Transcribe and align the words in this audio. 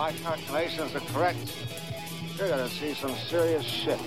my 0.00 0.12
calculations 0.12 0.94
are 0.94 1.00
correct, 1.12 1.36
you're 2.38 2.48
gonna 2.48 2.70
see 2.70 2.94
some 2.94 3.14
serious 3.28 3.62
shit. 3.62 3.98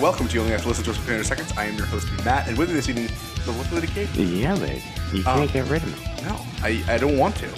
Welcome 0.00 0.28
to 0.28 0.34
You 0.34 0.40
Only 0.42 0.52
Have 0.52 0.62
to 0.62 0.68
Listen 0.68 0.84
to 0.84 0.90
Us 0.92 0.96
for 0.96 1.02
300 1.06 1.24
Seconds. 1.24 1.52
I 1.56 1.64
am 1.64 1.76
your 1.76 1.86
host, 1.86 2.06
Matt, 2.24 2.46
and 2.46 2.56
with 2.56 2.68
me 2.68 2.76
this 2.76 2.88
evening, 2.88 3.08
the 3.44 3.50
lovely 3.50 3.84
Kate. 3.88 4.08
Yeah, 4.14 4.54
babe. 4.54 4.80
You 5.12 5.24
can't 5.24 5.52
get 5.52 5.68
rid 5.68 5.82
of 5.82 5.88
me. 5.88 6.04
No, 6.22 6.36
I, 6.62 6.84
I 6.86 6.98
don't 6.98 7.18
want 7.18 7.34
to. 7.38 7.48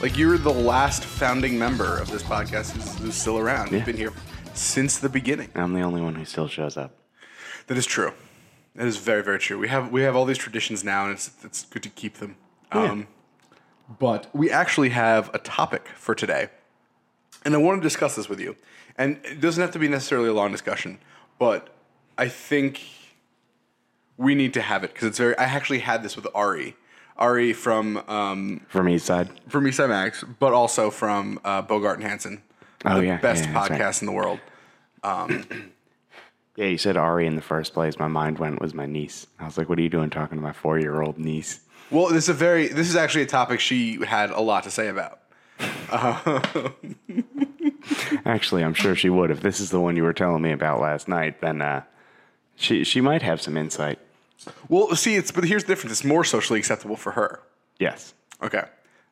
Like, 0.00 0.16
you're 0.16 0.38
the 0.38 0.54
last 0.54 1.02
founding 1.02 1.58
member 1.58 1.98
of 1.98 2.08
this 2.08 2.22
podcast 2.22 2.70
who's, 2.76 2.98
who's 2.98 3.14
still 3.16 3.38
around. 3.38 3.72
You've 3.72 3.80
Yeah. 3.80 3.86
been 3.86 3.96
here 3.96 4.12
since 4.54 4.98
the 5.00 5.08
beginning. 5.08 5.50
I'm 5.56 5.72
the 5.74 5.80
only 5.82 6.00
one 6.00 6.14
who 6.14 6.24
still 6.26 6.46
shows 6.46 6.76
up. 6.76 6.94
That 7.66 7.76
is 7.76 7.86
true. 7.86 8.12
That 8.76 8.86
is 8.86 8.98
very, 8.98 9.24
very 9.24 9.40
true. 9.40 9.58
We 9.58 9.66
have 9.66 9.90
we 9.90 10.02
have 10.02 10.14
all 10.14 10.26
these 10.26 10.38
traditions 10.38 10.84
now, 10.84 11.06
and 11.06 11.12
it's 11.14 11.32
it's 11.42 11.64
good 11.64 11.82
to 11.82 11.88
keep 11.88 12.18
them. 12.18 12.36
Um, 12.70 13.08
But 13.98 14.28
we 14.34 14.50
actually 14.50 14.90
have 14.90 15.30
a 15.34 15.38
topic 15.38 15.88
for 15.96 16.14
today, 16.14 16.48
and 17.44 17.54
I 17.54 17.58
want 17.58 17.80
to 17.80 17.86
discuss 17.86 18.16
this 18.16 18.28
with 18.28 18.40
you. 18.40 18.56
And 18.96 19.18
it 19.24 19.40
doesn't 19.40 19.60
have 19.60 19.72
to 19.72 19.78
be 19.78 19.88
necessarily 19.88 20.28
a 20.28 20.34
long 20.34 20.52
discussion, 20.52 20.98
but 21.38 21.68
I 22.18 22.28
think 22.28 22.80
we 24.16 24.34
need 24.34 24.54
to 24.54 24.60
have 24.62 24.84
it 24.84 24.92
because 24.92 25.08
it's 25.08 25.18
very. 25.18 25.36
I 25.38 25.44
actually 25.44 25.80
had 25.80 26.02
this 26.02 26.14
with 26.16 26.26
Ari, 26.34 26.76
Ari 27.16 27.52
from 27.54 27.98
um, 28.08 28.60
From 28.68 28.88
East 28.88 29.06
Side. 29.06 29.28
from 29.48 29.64
Eastside 29.64 29.88
Max, 29.88 30.24
but 30.38 30.52
also 30.52 30.90
from 30.90 31.40
uh, 31.44 31.62
Bogart 31.62 31.98
and 31.98 32.06
Hanson, 32.08 32.42
Oh, 32.84 32.98
the 33.00 33.06
yeah, 33.06 33.16
best 33.18 33.44
yeah, 33.44 33.54
podcast 33.54 33.80
right. 33.80 34.02
in 34.02 34.06
the 34.06 34.12
world. 34.12 34.40
Yeah, 36.56 36.66
you 36.66 36.78
said 36.78 36.96
Ari 36.96 37.26
in 37.26 37.36
the 37.36 37.42
first 37.42 37.72
place. 37.72 37.98
My 37.98 38.08
mind 38.08 38.38
went 38.38 38.60
was 38.60 38.74
my 38.74 38.86
niece. 38.86 39.26
I 39.38 39.46
was 39.46 39.56
like, 39.56 39.68
what 39.68 39.78
are 39.78 39.82
you 39.82 39.88
doing 39.88 40.10
talking 40.10 40.36
to 40.36 40.42
my 40.42 40.52
four 40.52 40.78
year 40.78 41.00
old 41.00 41.18
niece? 41.18 41.60
Well, 41.90 42.08
this 42.08 42.24
is 42.24 42.28
a 42.30 42.34
very 42.34 42.68
this 42.68 42.88
is 42.88 42.96
actually 42.96 43.22
a 43.22 43.26
topic 43.26 43.60
she 43.60 44.04
had 44.04 44.30
a 44.30 44.40
lot 44.40 44.64
to 44.64 44.70
say 44.70 44.88
about. 44.88 45.20
Actually, 48.24 48.64
I'm 48.64 48.74
sure 48.74 48.94
she 48.94 49.10
would. 49.10 49.30
If 49.30 49.40
this 49.40 49.60
is 49.60 49.70
the 49.70 49.80
one 49.80 49.96
you 49.96 50.02
were 50.02 50.12
telling 50.12 50.42
me 50.42 50.52
about 50.52 50.80
last 50.80 51.08
night, 51.08 51.40
then 51.40 51.60
uh, 51.60 51.82
she 52.56 52.84
she 52.84 53.00
might 53.00 53.22
have 53.22 53.40
some 53.40 53.56
insight. 53.56 53.98
Well, 54.68 54.94
see, 54.96 55.16
it's 55.16 55.30
but 55.30 55.44
here's 55.44 55.64
the 55.64 55.68
difference. 55.68 55.92
It's 55.92 56.04
more 56.04 56.24
socially 56.24 56.58
acceptable 56.58 56.96
for 56.96 57.12
her. 57.12 57.40
Yes. 57.78 58.14
Okay. 58.42 58.64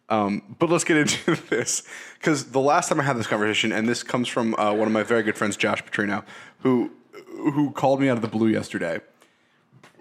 Um, 0.09 0.57
but 0.59 0.71
let's 0.71 0.85
get 0.85 0.97
into 0.97 1.35
this 1.51 1.83
because 2.19 2.51
the 2.51 2.61
last 2.61 2.89
time 2.89 2.99
I 3.01 3.05
had 3.05 3.17
this 3.17 3.27
conversation, 3.27 3.73
and 3.73 3.89
this 3.89 4.03
comes 4.03 4.29
from 4.29 4.55
uh, 4.57 4.73
one 4.73 4.89
of 4.89 4.93
my 4.93 5.03
very 5.03 5.23
good 5.23 5.37
friends, 5.37 5.57
Josh 5.57 5.85
Petrino, 5.85 6.25
who 6.61 6.91
who 7.29 7.71
called 7.73 8.01
me 8.01 8.09
out 8.09 8.17
of 8.17 8.23
the 8.23 8.29
blue 8.29 8.49
yesterday, 8.49 9.01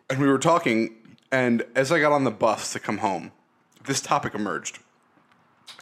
and 0.09 0.19
we 0.19 0.27
were 0.27 0.39
talking. 0.39 0.95
And 1.31 1.63
as 1.75 1.91
I 1.91 1.99
got 1.99 2.11
on 2.11 2.23
the 2.23 2.31
bus 2.31 2.73
to 2.73 2.79
come 2.79 2.97
home, 2.99 3.31
this 3.85 4.01
topic 4.01 4.33
emerged, 4.33 4.79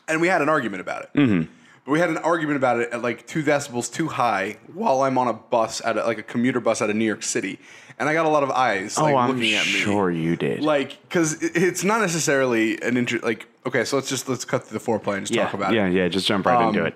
and 0.07 0.19
we 0.19 0.27
had 0.27 0.41
an 0.41 0.49
argument 0.49 0.81
about 0.81 1.03
it. 1.03 1.09
Mm-hmm. 1.15 1.51
But 1.85 1.91
we 1.93 1.99
had 1.99 2.09
an 2.09 2.17
argument 2.17 2.57
about 2.57 2.81
it 2.81 2.89
at 2.91 3.01
like 3.01 3.25
two 3.27 3.41
decibels 3.43 3.91
too 3.91 4.09
high 4.09 4.57
while 4.73 5.03
I'm 5.03 5.17
on 5.17 5.29
a 5.29 5.33
bus 5.33 5.81
at 5.85 5.95
a, 5.97 6.03
like 6.03 6.17
a 6.17 6.23
commuter 6.23 6.59
bus 6.59 6.81
out 6.81 6.89
of 6.89 6.97
New 6.97 7.05
York 7.05 7.23
City, 7.23 7.59
and 7.97 8.09
I 8.09 8.13
got 8.13 8.25
a 8.25 8.29
lot 8.29 8.43
of 8.43 8.51
eyes 8.51 8.97
like 8.97 9.13
oh, 9.13 9.17
I'm 9.17 9.29
looking 9.31 9.53
at 9.53 9.65
me 9.65 9.71
sure 9.71 10.11
you 10.11 10.35
did. 10.35 10.61
like 10.61 11.01
because 11.03 11.41
it's 11.41 11.85
not 11.85 12.01
necessarily 12.01 12.81
an 12.81 12.97
interest. 12.97 13.23
like 13.23 13.47
okay 13.65 13.85
so 13.85 13.95
let's 13.95 14.09
just 14.09 14.27
let's 14.27 14.43
cut 14.43 14.65
through 14.65 14.77
the 14.79 14.83
foreplay 14.85 15.15
and 15.15 15.25
just 15.25 15.33
yeah, 15.33 15.45
talk 15.45 15.53
about 15.53 15.73
yeah, 15.73 15.85
it 15.87 15.93
yeah. 15.93 16.03
Yeah, 16.03 16.09
just 16.09 16.27
jump 16.27 16.45
right 16.45 16.67
into 16.67 16.81
Um, 16.81 16.87
it. 16.87 16.95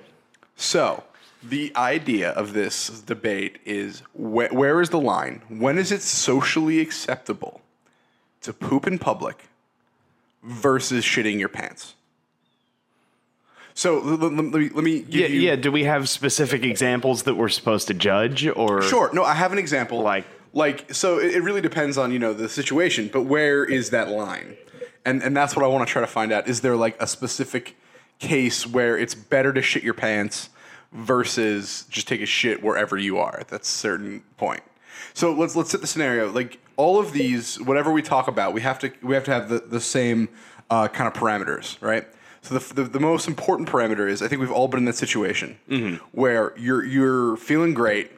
so 0.58 1.03
the 1.44 1.72
idea 1.75 2.30
of 2.31 2.53
this 2.53 3.02
debate 3.02 3.58
is 3.66 4.02
wh- 4.14 4.52
where 4.52 4.80
is 4.81 4.89
the 4.89 5.00
line 5.00 5.42
when 5.50 5.78
is 5.78 5.92
it 5.92 6.02
socially 6.02 6.80
acceptable 6.80 7.61
to 8.42 8.53
poop 8.53 8.86
in 8.88 9.00
public 9.00 9.48
versus 10.44 11.03
shitting 11.03 11.39
your 11.39 11.50
pants 11.50 11.95
so 13.73 13.98
l- 13.99 14.11
l- 14.23 14.30
let 14.30 14.54
me 14.54 14.70
let 14.70 14.83
me 14.83 14.99
give 15.02 15.21
Yeah, 15.21 15.27
you 15.27 15.39
yeah. 15.42 15.55
Do 15.55 15.71
we 15.71 15.86
have 15.86 16.10
specific 16.10 16.64
examples 16.64 17.23
that 17.23 17.36
we're 17.36 17.49
supposed 17.49 17.88
to 17.88 17.94
judge, 17.94 18.45
or 18.48 18.82
Sure. 18.82 19.10
No, 19.14 19.23
I 19.23 19.33
have 19.33 19.52
an 19.54 19.58
example. 19.60 20.02
Like- 20.02 20.26
like 20.54 20.94
so 20.94 21.17
it, 21.20 21.36
it 21.36 21.42
really 21.44 21.61
depends 21.61 21.98
on, 21.98 22.11
you 22.11 22.20
know, 22.20 22.33
the 22.33 22.49
situation, 22.49 23.10
but 23.11 23.21
where 23.21 23.64
is 23.64 23.89
that 23.92 24.10
line? 24.10 24.58
And 25.05 25.23
and 25.23 25.36
that's 25.36 25.55
what 25.55 25.64
I 25.64 25.70
want 25.70 25.88
to 25.88 25.92
try 25.92 26.02
to 26.02 26.08
find 26.08 26.33
out. 26.33 26.49
Is 26.49 26.60
there 26.61 26.76
like 26.76 27.02
a 27.02 27.08
specific 27.08 27.77
case 28.20 28.67
where 28.67 28.98
it's 28.98 29.15
better 29.15 29.54
to 29.54 29.61
shit 29.61 29.82
your 29.83 29.94
pants 29.94 30.49
versus 30.91 31.85
just 31.89 32.07
take 32.07 32.21
a 32.21 32.25
shit 32.25 32.61
wherever 32.61 32.97
you 32.97 33.17
are 33.17 33.39
at 33.39 33.47
that 33.49 33.65
certain 33.65 34.23
point? 34.37 34.63
So 35.13 35.33
let's 35.33 35.55
let's 35.55 35.71
set 35.71 35.81
the 35.81 35.87
scenario. 35.87 36.31
Like 36.31 36.59
all 36.77 36.99
of 36.99 37.13
these, 37.13 37.59
whatever 37.61 37.91
we 37.91 38.02
talk 38.02 38.27
about, 38.27 38.53
we 38.53 38.61
have 38.61 38.79
to 38.79 38.91
we 39.02 39.15
have 39.15 39.23
to 39.25 39.31
have 39.31 39.49
the, 39.49 39.59
the 39.59 39.81
same 39.81 40.29
uh, 40.69 40.87
kind 40.87 41.07
of 41.07 41.13
parameters, 41.13 41.81
right? 41.81 42.07
So 42.41 42.57
the, 42.57 42.73
the 42.73 42.83
the 42.83 42.99
most 42.99 43.27
important 43.27 43.69
parameter 43.69 44.09
is 44.09 44.21
I 44.21 44.27
think 44.27 44.41
we've 44.41 44.52
all 44.52 44.67
been 44.67 44.79
in 44.79 44.85
that 44.85 44.95
situation 44.95 45.57
where 46.11 46.53
you're 46.57 46.83
you're 46.83 47.37
feeling 47.37 47.73
great, 47.73 48.11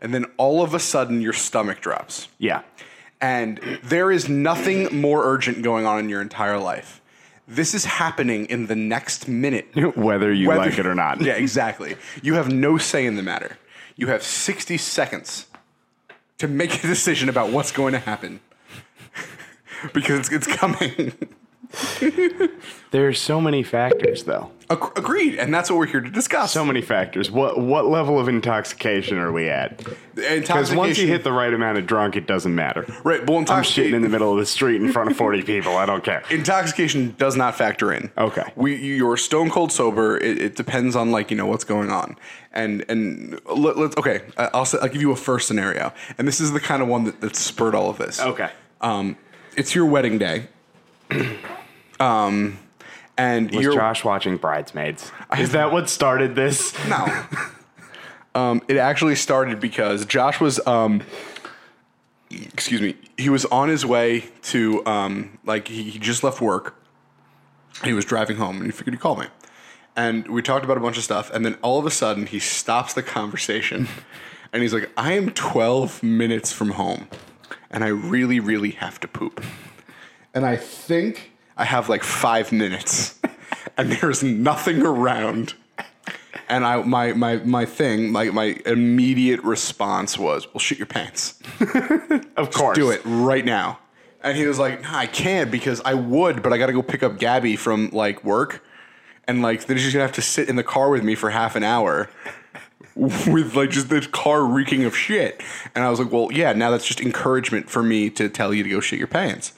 and 0.00 0.12
then 0.12 0.24
all 0.36 0.62
of 0.62 0.74
a 0.74 0.80
sudden 0.80 1.20
your 1.20 1.32
stomach 1.32 1.80
drops, 1.80 2.28
yeah, 2.38 2.62
and 3.20 3.60
there 3.82 4.10
is 4.10 4.28
nothing 4.28 5.00
more 5.00 5.24
urgent 5.24 5.62
going 5.62 5.86
on 5.86 5.98
in 6.00 6.08
your 6.08 6.20
entire 6.20 6.58
life. 6.58 7.00
This 7.48 7.74
is 7.74 7.86
happening 7.86 8.44
in 8.46 8.66
the 8.66 8.76
next 8.76 9.26
minute. 9.26 9.66
whether 9.96 10.32
you 10.32 10.48
Whether- 10.48 10.60
like 10.60 10.78
it 10.78 10.86
or 10.86 10.94
not. 10.94 11.20
Yeah, 11.28 11.32
exactly. 11.32 11.96
You 12.22 12.34
have 12.34 12.52
no 12.52 12.76
say 12.78 13.06
in 13.06 13.16
the 13.16 13.22
matter. 13.22 13.56
You 13.96 14.08
have 14.08 14.22
60 14.22 14.76
seconds 14.76 15.46
to 16.36 16.46
make 16.46 16.84
a 16.84 16.86
decision 16.86 17.28
about 17.28 17.50
what's 17.50 17.72
going 17.72 17.94
to 17.94 17.98
happen. 17.98 18.40
because 19.92 20.20
it's, 20.20 20.32
it's 20.32 20.46
coming. 20.46 21.12
There's 22.90 23.20
so 23.20 23.40
many 23.40 23.62
factors, 23.62 24.24
though. 24.24 24.50
Ag- 24.70 24.92
Agreed. 24.96 25.36
And 25.36 25.52
that's 25.52 25.70
what 25.70 25.78
we're 25.78 25.86
here 25.86 26.00
to 26.00 26.10
discuss. 26.10 26.52
So 26.52 26.64
many 26.64 26.80
factors. 26.82 27.30
What 27.30 27.60
what 27.60 27.86
level 27.86 28.18
of 28.18 28.28
intoxication 28.28 29.18
are 29.18 29.32
we 29.32 29.48
at? 29.48 29.82
Because 30.14 30.74
once 30.74 30.98
you 30.98 31.06
hit 31.06 31.24
the 31.24 31.32
right 31.32 31.52
amount 31.52 31.78
of 31.78 31.86
drunk, 31.86 32.16
it 32.16 32.26
doesn't 32.26 32.54
matter. 32.54 32.86
Right, 33.04 33.26
well, 33.26 33.38
I'm 33.38 33.62
shitting 33.62 33.94
in 33.94 34.02
the 34.02 34.08
middle 34.08 34.32
of 34.32 34.38
the 34.38 34.46
street 34.46 34.80
in 34.80 34.92
front 34.92 35.10
of 35.10 35.16
40 35.16 35.42
people. 35.42 35.76
I 35.76 35.86
don't 35.86 36.02
care. 36.02 36.22
intoxication 36.30 37.14
does 37.18 37.36
not 37.36 37.56
factor 37.56 37.92
in. 37.92 38.10
Okay. 38.18 38.44
we 38.56 38.76
you're 38.76 39.16
stone 39.16 39.50
cold 39.50 39.72
sober. 39.72 40.16
It, 40.18 40.40
it 40.40 40.56
depends 40.56 40.96
on 40.96 41.10
like 41.10 41.30
you 41.30 41.36
know 41.36 41.46
what's 41.46 41.64
going 41.64 41.90
on, 41.90 42.16
and 42.52 42.84
and 42.88 43.40
let, 43.46 43.76
let's 43.76 43.96
okay. 43.96 44.22
I'll 44.36 44.66
I'll 44.80 44.88
give 44.88 45.02
you 45.02 45.12
a 45.12 45.16
first 45.16 45.48
scenario, 45.48 45.92
and 46.16 46.26
this 46.26 46.40
is 46.40 46.52
the 46.52 46.60
kind 46.60 46.82
of 46.82 46.88
one 46.88 47.04
that, 47.04 47.20
that 47.20 47.36
spurred 47.36 47.74
all 47.74 47.90
of 47.90 47.98
this. 47.98 48.20
Okay. 48.20 48.50
Um, 48.80 49.16
it's 49.56 49.74
your 49.74 49.86
wedding 49.86 50.18
day. 50.18 50.48
um, 52.00 52.58
and 53.16 53.50
Was 53.50 53.62
you're 53.62 53.74
Josh 53.74 54.04
watching 54.04 54.36
Bridesmaids? 54.36 55.10
Is 55.38 55.52
that 55.52 55.72
what 55.72 55.88
started 55.88 56.34
this? 56.34 56.72
no. 56.88 57.24
um, 58.34 58.62
it 58.68 58.76
actually 58.76 59.16
started 59.16 59.60
because 59.60 60.06
Josh 60.06 60.40
was 60.40 60.64
um, 60.66 61.02
excuse 62.30 62.80
me, 62.80 62.96
he 63.16 63.28
was 63.28 63.44
on 63.46 63.68
his 63.68 63.84
way 63.84 64.24
to 64.42 64.84
um, 64.86 65.38
like 65.44 65.68
he, 65.68 65.84
he 65.84 65.98
just 65.98 66.22
left 66.22 66.40
work. 66.40 66.74
He 67.84 67.92
was 67.92 68.04
driving 68.04 68.36
home 68.36 68.56
and 68.56 68.66
he 68.66 68.72
figured 68.72 68.94
he'd 68.94 69.00
call 69.00 69.16
me. 69.16 69.26
And 69.96 70.28
we 70.28 70.42
talked 70.42 70.64
about 70.64 70.76
a 70.76 70.80
bunch 70.80 70.96
of 70.96 71.02
stuff, 71.02 71.28
and 71.34 71.44
then 71.44 71.54
all 71.60 71.78
of 71.78 71.84
a 71.84 71.90
sudden 71.90 72.26
he 72.26 72.38
stops 72.38 72.94
the 72.94 73.02
conversation 73.02 73.88
and 74.52 74.62
he's 74.62 74.72
like, 74.72 74.90
I 74.96 75.12
am 75.14 75.30
12 75.30 76.02
minutes 76.02 76.52
from 76.52 76.70
home 76.70 77.08
and 77.70 77.84
I 77.84 77.88
really, 77.88 78.40
really 78.40 78.70
have 78.72 79.00
to 79.00 79.08
poop. 79.08 79.42
And 80.34 80.44
I 80.46 80.56
think 80.56 81.32
I 81.56 81.64
have 81.64 81.88
like 81.88 82.04
five 82.04 82.52
minutes 82.52 83.18
and 83.78 83.92
there's 83.92 84.22
nothing 84.22 84.82
around. 84.82 85.54
And 86.48 86.64
I 86.64 86.82
my 86.82 87.12
my 87.12 87.36
my 87.36 87.64
thing, 87.64 88.10
my 88.10 88.24
my 88.24 88.56
immediate 88.66 89.42
response 89.42 90.18
was, 90.18 90.46
"Well, 90.52 90.58
shit 90.58 90.78
your 90.78 90.86
pants. 90.86 91.38
Of 92.36 92.52
course. 92.52 92.76
Do 92.76 92.90
it 92.90 93.00
right 93.04 93.44
now." 93.44 93.80
And 94.22 94.36
he 94.36 94.46
was 94.46 94.58
like, 94.58 94.82
"Nah, 94.82 94.96
I 94.96 95.06
can't 95.06 95.50
because 95.50 95.80
I 95.84 95.94
would, 95.94 96.42
but 96.42 96.52
I 96.52 96.58
got 96.58 96.66
to 96.66 96.72
go 96.72 96.82
pick 96.82 97.02
up 97.02 97.18
Gabby 97.18 97.56
from 97.56 97.90
like 97.90 98.24
work, 98.24 98.64
and 99.26 99.42
like 99.42 99.66
then 99.66 99.76
she's 99.76 99.92
gonna 99.92 100.04
have 100.04 100.14
to 100.14 100.22
sit 100.22 100.48
in 100.48 100.56
the 100.56 100.62
car 100.62 100.88
with 100.90 101.02
me 101.04 101.14
for 101.14 101.30
half 101.30 101.56
an 101.56 101.62
hour." 101.64 102.10
With 102.94 103.54
like 103.54 103.70
just 103.70 103.90
the 103.90 104.00
car 104.00 104.44
reeking 104.44 104.84
of 104.84 104.96
shit, 104.96 105.40
and 105.72 105.84
I 105.84 105.90
was 105.90 106.00
like, 106.00 106.10
"Well, 106.10 106.30
yeah, 106.32 106.52
now 106.52 106.72
that's 106.72 106.84
just 106.84 107.00
encouragement 107.00 107.70
for 107.70 107.80
me 107.80 108.10
to 108.10 108.28
tell 108.28 108.52
you 108.52 108.64
to 108.64 108.68
go 108.68 108.80
shit 108.80 108.98
your 108.98 109.06
pants." 109.06 109.52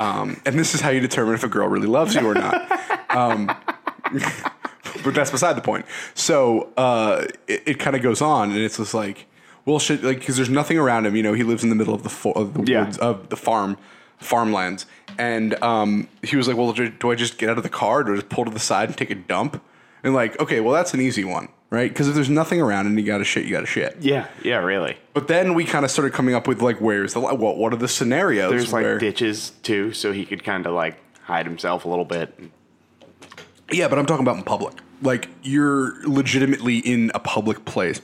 Um, 0.00 0.40
and 0.44 0.58
this 0.58 0.74
is 0.74 0.80
how 0.80 0.90
you 0.90 0.98
determine 1.00 1.34
if 1.34 1.44
a 1.44 1.48
girl 1.48 1.68
really 1.68 1.86
loves 1.86 2.14
you 2.16 2.26
or 2.28 2.34
not. 2.34 2.66
Um, 3.10 3.46
but 5.04 5.14
that's 5.14 5.32
beside 5.32 5.54
the 5.54 5.60
point. 5.62 5.84
So 6.14 6.72
uh, 6.76 7.24
it, 7.48 7.62
it 7.66 7.78
kind 7.80 7.96
of 7.96 8.02
goes 8.02 8.20
on, 8.22 8.50
and 8.50 8.58
it's 8.60 8.76
just 8.76 8.94
like, 8.94 9.26
well, 9.64 9.80
shit, 9.80 10.04
like 10.04 10.20
because 10.20 10.36
there's 10.36 10.48
nothing 10.48 10.78
around 10.78 11.06
him. 11.06 11.16
You 11.16 11.24
know, 11.24 11.32
he 11.32 11.42
lives 11.42 11.62
in 11.64 11.70
the 11.70 11.74
middle 11.74 11.92
of 11.94 12.02
the 12.04 12.08
fo- 12.08 12.30
of 12.32 12.54
the 12.54 12.70
Yeah. 12.70 12.84
woods 12.84 12.98
of 12.98 13.28
the 13.30 13.36
farm, 13.36 13.76
farmlands, 14.18 14.86
and 15.18 15.60
um, 15.62 16.06
he 16.22 16.36
was 16.36 16.46
like, 16.46 16.56
well, 16.56 16.72
do, 16.72 16.88
do 16.88 17.10
I 17.10 17.16
just 17.16 17.36
get 17.36 17.50
out 17.50 17.56
of 17.56 17.64
the 17.64 17.68
car, 17.68 18.00
or 18.08 18.14
just 18.14 18.28
pull 18.28 18.44
to 18.44 18.50
the 18.52 18.60
side 18.60 18.88
and 18.88 18.96
take 18.96 19.10
a 19.10 19.16
dump? 19.16 19.60
And 20.04 20.14
like, 20.14 20.38
okay, 20.40 20.60
well, 20.60 20.72
that's 20.72 20.94
an 20.94 21.00
easy 21.00 21.24
one, 21.24 21.48
right? 21.70 21.90
Because 21.90 22.08
if 22.08 22.14
there's 22.14 22.28
nothing 22.28 22.60
around 22.60 22.86
and 22.86 22.98
you 22.98 23.06
got 23.06 23.18
to 23.18 23.24
shit, 23.24 23.44
you 23.44 23.52
got 23.52 23.60
to 23.60 23.66
shit. 23.66 23.96
Yeah, 24.00 24.26
yeah, 24.42 24.58
really. 24.58 24.96
But 25.14 25.28
then 25.28 25.54
we 25.54 25.64
kind 25.64 25.84
of 25.84 25.90
started 25.90 26.12
coming 26.12 26.34
up 26.34 26.46
with 26.46 26.60
like, 26.60 26.80
where's 26.80 27.14
the 27.14 27.20
li- 27.20 27.36
what? 27.36 27.56
What 27.56 27.72
are 27.72 27.76
the 27.76 27.88
scenarios? 27.88 28.50
There's 28.50 28.72
like 28.72 28.98
ditches 28.98 29.50
too, 29.62 29.92
so 29.92 30.12
he 30.12 30.26
could 30.26 30.44
kind 30.44 30.66
of 30.66 30.74
like 30.74 30.98
hide 31.22 31.46
himself 31.46 31.84
a 31.84 31.88
little 31.88 32.04
bit. 32.04 32.38
Yeah, 33.72 33.88
but 33.88 33.98
I'm 33.98 34.06
talking 34.06 34.24
about 34.24 34.36
in 34.36 34.42
public. 34.42 34.74
Like 35.02 35.28
you're 35.42 35.94
legitimately 36.06 36.78
in 36.78 37.10
a 37.14 37.20
public 37.20 37.64
place. 37.64 38.02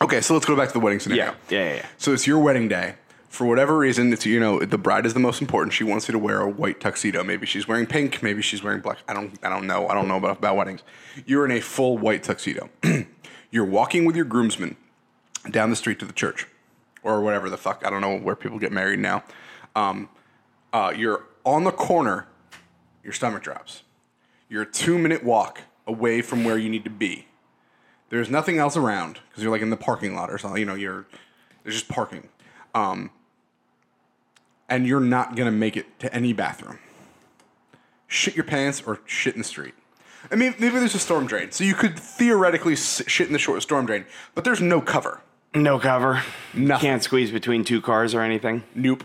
Okay, 0.00 0.20
so 0.20 0.34
let's 0.34 0.46
go 0.46 0.56
back 0.56 0.68
to 0.68 0.72
the 0.74 0.80
wedding 0.80 1.00
scenario. 1.00 1.24
Yeah, 1.24 1.58
yeah, 1.58 1.74
yeah. 1.76 1.86
So 1.98 2.12
it's 2.12 2.26
your 2.26 2.38
wedding 2.38 2.68
day. 2.68 2.94
For 3.28 3.46
whatever 3.46 3.76
reason, 3.76 4.12
it's 4.12 4.24
you 4.24 4.40
know 4.40 4.60
the 4.60 4.78
bride 4.78 5.04
is 5.04 5.14
the 5.14 5.20
most 5.20 5.40
important. 5.40 5.74
She 5.74 5.84
wants 5.84 6.08
you 6.08 6.12
to 6.12 6.18
wear 6.18 6.40
a 6.40 6.48
white 6.48 6.80
tuxedo. 6.80 7.22
Maybe 7.22 7.46
she's 7.46 7.68
wearing 7.68 7.86
pink. 7.86 8.22
Maybe 8.22 8.40
she's 8.42 8.62
wearing 8.62 8.80
black. 8.80 8.98
I 9.06 9.12
don't. 9.12 9.38
I 9.42 9.48
don't 9.48 9.66
know. 9.66 9.88
I 9.88 9.94
don't 9.94 10.08
know 10.08 10.16
about, 10.16 10.38
about 10.38 10.56
weddings. 10.56 10.82
You're 11.26 11.44
in 11.44 11.50
a 11.50 11.60
full 11.60 11.98
white 11.98 12.22
tuxedo. 12.22 12.70
You're 13.50 13.64
walking 13.64 14.04
with 14.04 14.14
your 14.14 14.26
groomsmen 14.26 14.76
down 15.50 15.70
the 15.70 15.76
street 15.76 15.98
to 16.00 16.04
the 16.04 16.12
church, 16.12 16.46
or 17.02 17.22
whatever 17.22 17.48
the 17.48 17.56
fuck. 17.56 17.82
I 17.84 17.90
don't 17.90 18.02
know 18.02 18.18
where 18.18 18.36
people 18.36 18.58
get 18.58 18.72
married 18.72 18.98
now. 18.98 19.24
Um, 19.74 20.10
uh, 20.72 20.92
you're 20.94 21.24
on 21.44 21.64
the 21.64 21.70
corner. 21.70 22.26
Your 23.02 23.12
stomach 23.12 23.42
drops. 23.42 23.84
You're 24.48 24.62
a 24.62 24.70
two 24.70 24.98
minute 24.98 25.24
walk 25.24 25.62
away 25.86 26.20
from 26.20 26.44
where 26.44 26.58
you 26.58 26.68
need 26.68 26.84
to 26.84 26.90
be. 26.90 27.26
There's 28.10 28.30
nothing 28.30 28.58
else 28.58 28.76
around 28.76 29.20
because 29.28 29.42
you're 29.42 29.52
like 29.52 29.62
in 29.62 29.70
the 29.70 29.76
parking 29.76 30.14
lot 30.14 30.30
or 30.30 30.38
something. 30.38 30.60
You 30.60 30.66
know, 30.66 30.74
you're 30.74 31.06
there's 31.62 31.74
just 31.74 31.88
parking, 31.88 32.28
um, 32.74 33.10
and 34.68 34.86
you're 34.86 35.00
not 35.00 35.36
gonna 35.36 35.50
make 35.50 35.76
it 35.76 35.98
to 36.00 36.12
any 36.14 36.32
bathroom. 36.32 36.78
Shit 38.06 38.36
your 38.36 38.44
pants 38.44 38.82
or 38.86 39.00
shit 39.06 39.34
in 39.34 39.40
the 39.40 39.44
street. 39.44 39.74
I 40.30 40.34
mean, 40.34 40.54
maybe 40.58 40.78
there's 40.78 40.94
a 40.94 40.98
storm 40.98 41.26
drain, 41.26 41.52
so 41.52 41.64
you 41.64 41.74
could 41.74 41.98
theoretically 41.98 42.76
shit 42.76 43.26
in 43.26 43.32
the 43.32 43.38
short 43.38 43.62
storm 43.62 43.86
drain, 43.86 44.04
but 44.34 44.44
there's 44.44 44.60
no 44.60 44.80
cover. 44.80 45.20
No 45.54 45.78
cover. 45.78 46.22
Nothing. 46.54 46.88
Can't 46.88 47.02
squeeze 47.02 47.30
between 47.30 47.64
two 47.64 47.80
cars 47.80 48.14
or 48.14 48.20
anything. 48.20 48.64
Nope. 48.74 49.04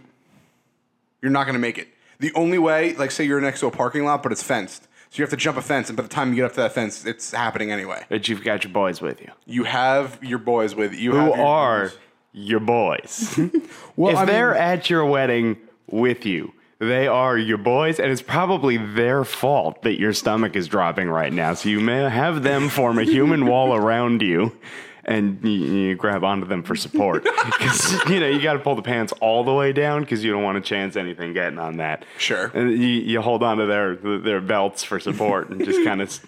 You're 1.22 1.32
not 1.32 1.46
gonna 1.46 1.60
make 1.60 1.78
it. 1.78 1.88
The 2.20 2.34
only 2.36 2.58
way, 2.58 2.96
like, 2.96 3.12
say 3.12 3.24
you're 3.24 3.42
next 3.42 3.60
to 3.62 3.68
a 3.68 3.72
parking 3.72 4.06
lot, 4.06 4.24
but 4.24 4.32
it's 4.32 4.44
fenced, 4.44 4.88
so 5.10 5.18
you 5.18 5.24
have 5.24 5.30
to 5.30 5.38
jump 5.38 5.58
a 5.58 5.62
fence, 5.62 5.90
and 5.90 5.98
by 5.98 6.04
the 6.04 6.10
time 6.10 6.30
you 6.30 6.38
get 6.38 6.46
up 6.46 6.54
to 6.54 6.62
that 6.62 6.74
fence, 6.74 7.06
it's 7.06 7.32
happening 7.32 7.72
anyway. 7.72 8.06
But 8.10 8.28
you've 8.28 8.44
got 8.44 8.64
your 8.64 8.74
boys 8.74 9.02
with 9.02 9.22
you. 9.22 9.32
You 9.46 9.64
have 9.66 10.20
your 10.24 10.40
boys 10.40 10.76
with 10.76 10.94
you. 10.94 11.12
Who 11.12 11.18
have 11.18 11.38
your 11.38 11.46
are 11.46 11.92
your 12.34 12.60
boys? 12.60 13.40
Well, 13.96 14.12
if 14.14 14.18
I 14.18 14.26
mean- 14.26 14.34
they're 14.34 14.56
at 14.56 14.90
your 14.90 15.06
wedding 15.06 15.58
with 15.88 16.26
you, 16.26 16.52
they 16.80 17.08
are 17.08 17.38
your 17.38 17.60
boys, 17.60 18.00
and 18.00 18.12
it's 18.12 18.24
probably 18.24 18.76
their 18.78 19.24
fault 19.24 19.84
that 19.84 20.00
your 20.00 20.14
stomach 20.14 20.56
is 20.56 20.68
dropping 20.68 21.10
right 21.10 21.32
now. 21.32 21.54
So 21.54 21.70
you 21.70 21.80
may 21.80 22.10
have 22.10 22.42
them 22.44 22.70
form 22.70 22.98
a 22.98 23.04
human 23.04 23.46
wall 23.52 23.76
around 23.76 24.22
you, 24.24 24.58
and 25.06 25.40
you, 25.44 25.52
you 25.52 25.96
grab 25.96 26.24
onto 26.24 26.48
them 26.48 26.64
for 26.64 26.76
support. 26.76 27.24
Because 27.46 27.94
you 28.10 28.20
know 28.20 28.28
you 28.28 28.42
got 28.42 28.54
to 28.54 28.60
pull 28.60 28.74
the 28.76 28.82
pants 28.82 29.14
all 29.22 29.44
the 29.44 29.54
way 29.54 29.72
down 29.74 30.02
because 30.02 30.24
you 30.24 30.32
don't 30.32 30.44
want 30.44 30.56
to 30.56 30.68
chance 30.68 30.96
anything 30.96 31.34
getting 31.34 31.60
on 31.60 31.78
that. 31.78 32.04
Sure. 32.18 32.48
And 32.54 32.72
you, 32.72 32.88
you 32.88 33.22
hold 33.22 33.44
onto 33.44 33.68
their 33.68 33.96
their 33.96 34.42
belts 34.42 34.84
for 34.84 35.00
support 35.00 35.50
and 35.50 35.64
just 35.64 35.84
kind 35.86 36.02
of 36.02 36.20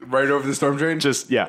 right 0.00 0.28
over 0.30 0.46
the 0.46 0.54
storm 0.54 0.76
drain. 0.76 1.00
just 1.00 1.30
yeah. 1.30 1.48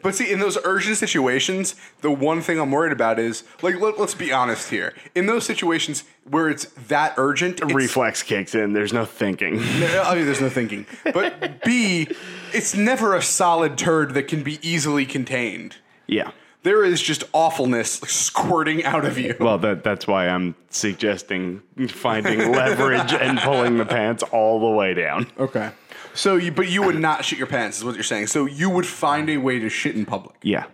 But 0.00 0.14
see, 0.14 0.30
in 0.30 0.40
those 0.40 0.58
urgent 0.64 0.96
situations, 0.96 1.74
the 2.00 2.10
one 2.10 2.40
thing 2.40 2.58
I'm 2.58 2.70
worried 2.70 2.92
about 2.92 3.18
is 3.18 3.44
like 3.60 3.80
let, 3.80 3.98
us 3.98 4.14
be 4.14 4.32
honest 4.32 4.70
here. 4.70 4.94
In 5.14 5.26
those 5.26 5.44
situations 5.44 6.04
where 6.28 6.48
it's 6.48 6.66
that 6.88 7.14
urgent, 7.16 7.60
it's, 7.60 7.74
Reflex 7.74 8.22
kicks 8.22 8.54
in. 8.54 8.72
There's 8.72 8.92
no 8.92 9.04
thinking. 9.04 9.58
I 9.60 10.14
mean, 10.14 10.24
there's 10.24 10.40
no 10.40 10.48
thinking. 10.48 10.86
But 11.04 11.62
B, 11.64 12.08
it's 12.52 12.74
never 12.74 13.14
a 13.14 13.22
solid 13.22 13.76
turd 13.76 14.14
that 14.14 14.28
can 14.28 14.42
be 14.42 14.58
easily 14.66 15.04
contained. 15.04 15.76
Yeah. 16.06 16.30
There 16.62 16.84
is 16.84 17.02
just 17.02 17.24
awfulness 17.32 17.94
squirting 18.00 18.84
out 18.84 19.04
of 19.04 19.18
you. 19.18 19.34
Well, 19.40 19.58
that 19.58 19.82
that's 19.82 20.06
why 20.06 20.28
I'm 20.28 20.54
suggesting 20.70 21.60
finding 21.88 22.52
leverage 22.52 23.12
and 23.12 23.38
pulling 23.38 23.78
the 23.78 23.84
pants 23.84 24.22
all 24.22 24.60
the 24.60 24.76
way 24.76 24.94
down. 24.94 25.26
Okay. 25.38 25.72
So 26.14 26.36
you, 26.36 26.52
but 26.52 26.68
you 26.68 26.82
would 26.82 26.98
not 26.98 27.24
shit 27.24 27.38
your 27.38 27.46
pants, 27.46 27.78
is 27.78 27.84
what 27.84 27.94
you're 27.94 28.04
saying. 28.04 28.26
So 28.26 28.44
you 28.44 28.68
would 28.70 28.86
find 28.86 29.30
a 29.30 29.38
way 29.38 29.58
to 29.58 29.68
shit 29.68 29.94
in 29.94 30.04
public. 30.04 30.36
Yeah. 30.42 30.66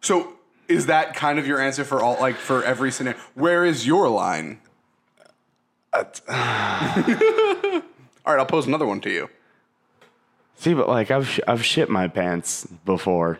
So 0.00 0.34
is 0.68 0.86
that 0.86 1.14
kind 1.14 1.38
of 1.38 1.46
your 1.46 1.60
answer 1.60 1.84
for 1.84 2.02
all, 2.02 2.18
like 2.20 2.36
for 2.36 2.62
every 2.62 2.90
scenario? 2.90 3.18
Where 3.34 3.64
is 3.64 3.86
your 3.86 4.08
line? 4.08 4.60
all 5.94 6.04
right, 6.28 7.82
I'll 8.26 8.46
pose 8.46 8.66
another 8.66 8.86
one 8.86 9.00
to 9.00 9.10
you. 9.10 9.28
See, 10.56 10.74
but 10.74 10.88
like 10.88 11.10
I've 11.10 11.26
sh- 11.26 11.40
I've 11.48 11.64
shit 11.64 11.88
my 11.88 12.08
pants 12.08 12.66
before 12.84 13.38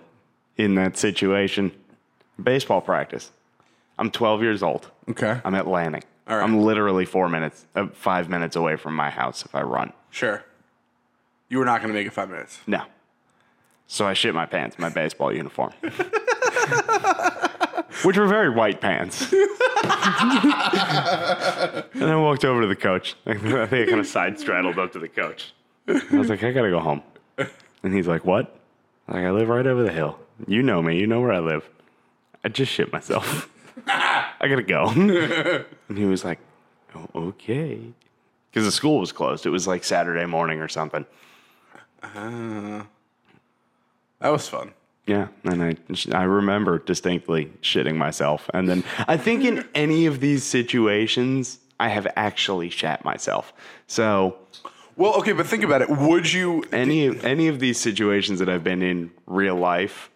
in 0.56 0.74
that 0.76 0.96
situation. 0.96 1.72
Baseball 2.42 2.80
practice. 2.80 3.30
I'm 3.98 4.10
12 4.10 4.42
years 4.42 4.62
old. 4.62 4.90
Okay. 5.08 5.40
I'm 5.44 5.54
at 5.54 5.66
Lanning. 5.66 6.04
All 6.28 6.36
right. 6.36 6.42
I'm 6.42 6.60
literally 6.60 7.04
four 7.04 7.28
minutes, 7.28 7.66
uh, 7.74 7.88
five 7.88 8.28
minutes 8.28 8.54
away 8.54 8.76
from 8.76 8.94
my 8.94 9.10
house 9.10 9.44
if 9.44 9.54
I 9.54 9.62
run. 9.62 9.92
Sure. 10.10 10.44
You 11.48 11.58
were 11.58 11.64
not 11.64 11.80
going 11.80 11.88
to 11.88 11.94
make 11.94 12.06
it 12.06 12.12
five 12.12 12.28
minutes. 12.30 12.58
No. 12.66 12.82
So 13.86 14.06
I 14.06 14.12
shit 14.12 14.34
my 14.34 14.44
pants, 14.46 14.78
my 14.78 14.90
baseball 14.90 15.32
uniform. 15.34 15.72
Which 18.04 18.16
were 18.18 18.26
very 18.26 18.50
white 18.50 18.80
pants. 18.80 19.32
and 19.32 19.40
I 22.04 22.16
walked 22.16 22.44
over 22.44 22.60
to 22.60 22.66
the 22.66 22.76
coach. 22.76 23.16
I 23.26 23.34
think 23.34 23.54
I 23.72 23.86
kind 23.86 23.98
of 24.00 24.06
side 24.06 24.38
straddled 24.38 24.78
up 24.78 24.92
to 24.92 24.98
the 24.98 25.08
coach. 25.08 25.54
I 25.88 26.00
was 26.12 26.28
like, 26.28 26.44
I 26.44 26.52
gotta 26.52 26.70
go 26.70 26.80
home. 26.80 27.02
And 27.82 27.94
he's 27.94 28.06
like, 28.06 28.24
What? 28.26 28.60
I'm 29.08 29.14
like, 29.14 29.24
I 29.24 29.30
live 29.30 29.48
right 29.48 29.66
over 29.66 29.82
the 29.82 29.90
hill. 29.92 30.18
You 30.46 30.62
know 30.62 30.82
me, 30.82 30.98
you 31.00 31.06
know 31.06 31.20
where 31.20 31.32
I 31.32 31.38
live. 31.38 31.68
I 32.44 32.48
just 32.50 32.70
shit 32.70 32.92
myself. 32.92 33.48
I 33.86 34.34
gotta 34.42 34.62
go. 34.62 34.88
and 34.90 35.98
he 35.98 36.04
was 36.04 36.24
like, 36.24 36.38
oh, 36.94 37.08
Okay. 37.14 37.80
Because 38.50 38.64
the 38.66 38.72
school 38.72 39.00
was 39.00 39.12
closed. 39.12 39.46
It 39.46 39.50
was 39.50 39.66
like 39.66 39.82
Saturday 39.84 40.26
morning 40.26 40.60
or 40.60 40.68
something. 40.68 41.06
Ah. 42.02 42.86
That 44.20 44.30
was 44.30 44.48
fun. 44.48 44.72
Yeah, 45.06 45.28
and 45.44 45.62
I 45.62 45.76
I 46.12 46.24
remember 46.24 46.78
distinctly 46.78 47.50
shitting 47.62 47.96
myself, 47.96 48.50
and 48.52 48.68
then 48.68 48.84
I 49.06 49.16
think 49.16 49.42
in 49.44 49.66
any 49.74 50.04
of 50.06 50.20
these 50.20 50.44
situations 50.44 51.58
I 51.80 51.88
have 51.88 52.06
actually 52.14 52.68
shat 52.70 53.04
myself. 53.04 53.52
So 53.86 54.36
Well, 54.96 55.14
okay, 55.14 55.32
but 55.32 55.46
think 55.46 55.64
about 55.64 55.80
it. 55.80 55.88
Would 55.88 56.30
you? 56.32 56.64
any 56.72 57.18
any 57.24 57.48
of 57.48 57.58
these 57.58 57.78
situations 57.80 58.38
that 58.40 58.48
I've 58.50 58.64
been 58.64 58.82
in 58.82 59.10
real 59.26 59.56
life, 59.56 60.10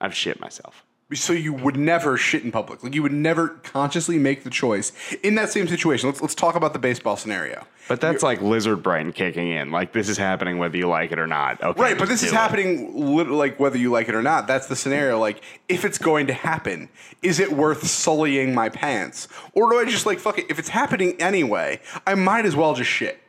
I've 0.00 0.14
shit 0.14 0.38
myself. 0.40 0.84
So 1.14 1.32
you 1.32 1.52
would 1.52 1.76
never 1.76 2.16
shit 2.16 2.42
in 2.42 2.50
public. 2.50 2.82
Like 2.82 2.92
you 2.92 3.02
would 3.04 3.12
never 3.12 3.48
consciously 3.48 4.18
make 4.18 4.42
the 4.42 4.50
choice 4.50 4.90
in 5.22 5.36
that 5.36 5.50
same 5.50 5.68
situation. 5.68 6.08
Let's 6.08 6.20
let's 6.20 6.34
talk 6.34 6.56
about 6.56 6.72
the 6.72 6.80
baseball 6.80 7.16
scenario. 7.16 7.64
But 7.88 8.00
that's 8.00 8.24
like 8.24 8.42
lizard 8.42 8.82
brain 8.82 9.12
kicking 9.12 9.48
in. 9.48 9.70
Like 9.70 9.92
this 9.92 10.08
is 10.08 10.18
happening 10.18 10.58
whether 10.58 10.76
you 10.76 10.88
like 10.88 11.12
it 11.12 11.20
or 11.20 11.28
not. 11.28 11.62
Okay, 11.62 11.80
Right, 11.80 11.96
but 11.96 12.08
this 12.08 12.24
is 12.24 12.32
it. 12.32 12.34
happening 12.34 12.92
like 13.30 13.60
whether 13.60 13.78
you 13.78 13.92
like 13.92 14.08
it 14.08 14.16
or 14.16 14.22
not. 14.22 14.48
That's 14.48 14.66
the 14.66 14.74
scenario. 14.74 15.20
Like 15.20 15.42
if 15.68 15.84
it's 15.84 15.98
going 15.98 16.26
to 16.26 16.32
happen, 16.32 16.88
is 17.22 17.38
it 17.38 17.52
worth 17.52 17.86
sullying 17.86 18.52
my 18.52 18.68
pants, 18.68 19.28
or 19.52 19.70
do 19.70 19.78
I 19.78 19.84
just 19.84 20.06
like 20.06 20.18
fuck 20.18 20.38
it? 20.40 20.46
If 20.50 20.58
it's 20.58 20.70
happening 20.70 21.14
anyway, 21.20 21.80
I 22.04 22.16
might 22.16 22.46
as 22.46 22.56
well 22.56 22.74
just 22.74 22.90
shit. 22.90 23.20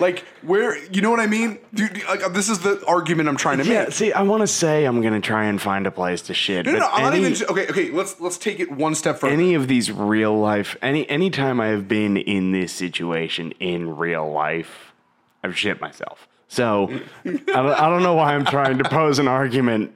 Like 0.00 0.24
where 0.42 0.76
you 0.92 1.02
know 1.02 1.10
what 1.10 1.20
I 1.20 1.26
mean? 1.26 1.58
Dude, 1.72 2.02
like, 2.04 2.24
uh, 2.24 2.28
this 2.28 2.48
is 2.48 2.60
the 2.60 2.84
argument 2.86 3.28
I'm 3.28 3.36
trying 3.36 3.58
to 3.58 3.64
Yeah, 3.64 3.84
make. 3.84 3.92
see, 3.92 4.12
I 4.12 4.22
want 4.22 4.40
to 4.42 4.46
say 4.46 4.84
I'm 4.84 5.00
gonna 5.02 5.20
try 5.20 5.44
and 5.44 5.60
find 5.60 5.86
a 5.86 5.90
place 5.90 6.22
to 6.22 6.34
shit. 6.34 6.66
No, 6.66 6.72
no, 6.72 6.78
but 6.78 6.86
no, 6.86 6.92
I'm 6.92 7.02
not 7.02 7.14
even. 7.14 7.48
Okay, 7.48 7.68
okay. 7.68 7.90
Let's 7.90 8.20
let's 8.20 8.38
take 8.38 8.60
it 8.60 8.70
one 8.70 8.94
step 8.94 9.18
further. 9.18 9.32
any 9.32 9.54
of 9.54 9.68
these 9.68 9.90
real 9.92 10.36
life 10.38 10.76
any 10.82 11.08
any 11.08 11.30
time 11.30 11.60
I 11.60 11.66
have 11.66 11.88
been 11.88 12.16
in 12.16 12.52
this 12.52 12.72
situation 12.72 13.52
in 13.60 13.96
real 13.96 14.30
life, 14.30 14.92
I've 15.42 15.56
shit 15.56 15.80
myself. 15.80 16.28
So 16.48 16.88
I, 17.24 17.30
don't, 17.32 17.68
I 17.70 17.88
don't 17.88 18.02
know 18.02 18.14
why 18.14 18.34
I'm 18.34 18.44
trying 18.44 18.78
to 18.78 18.84
pose 18.84 19.18
an 19.18 19.26
argument 19.26 19.92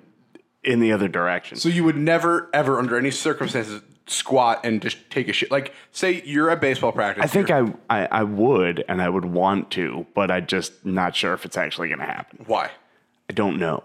in 0.64 0.80
the 0.80 0.92
other 0.92 1.06
direction. 1.08 1.56
So 1.56 1.68
you 1.68 1.84
would 1.84 1.96
never, 1.96 2.50
ever, 2.52 2.78
under 2.78 2.98
any 2.98 3.10
circumstances, 3.12 3.80
squat 4.10 4.60
and 4.64 4.80
just 4.82 5.10
take 5.10 5.28
a 5.28 5.32
shit. 5.32 5.50
Like, 5.50 5.72
say 5.92 6.22
you're 6.24 6.50
at 6.50 6.60
baseball 6.60 6.92
practice. 6.92 7.24
I 7.24 7.26
think 7.26 7.50
I, 7.50 7.72
I 7.90 8.06
I 8.06 8.22
would 8.22 8.84
and 8.88 9.00
I 9.02 9.08
would 9.08 9.24
want 9.24 9.70
to, 9.72 10.06
but 10.14 10.30
I'm 10.30 10.46
just 10.46 10.84
not 10.84 11.14
sure 11.16 11.34
if 11.34 11.44
it's 11.44 11.56
actually 11.56 11.88
going 11.88 12.00
to 12.00 12.06
happen. 12.06 12.44
Why? 12.46 12.70
I 13.28 13.32
don't 13.32 13.58
know. 13.58 13.84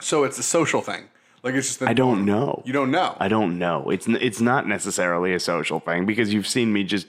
So 0.00 0.24
it's 0.24 0.38
a 0.38 0.42
social 0.42 0.80
thing. 0.80 1.04
Like 1.42 1.54
it's 1.54 1.68
just. 1.68 1.80
The 1.80 1.88
I 1.88 1.92
don't 1.92 2.24
know. 2.24 2.62
You 2.64 2.72
don't 2.72 2.90
know. 2.90 3.16
I 3.18 3.28
don't 3.28 3.58
know. 3.58 3.90
It's 3.90 4.08
n- 4.08 4.18
it's 4.20 4.40
not 4.40 4.66
necessarily 4.68 5.34
a 5.34 5.40
social 5.40 5.80
thing 5.80 6.06
because 6.06 6.32
you've 6.32 6.46
seen 6.46 6.72
me 6.72 6.84
just 6.84 7.06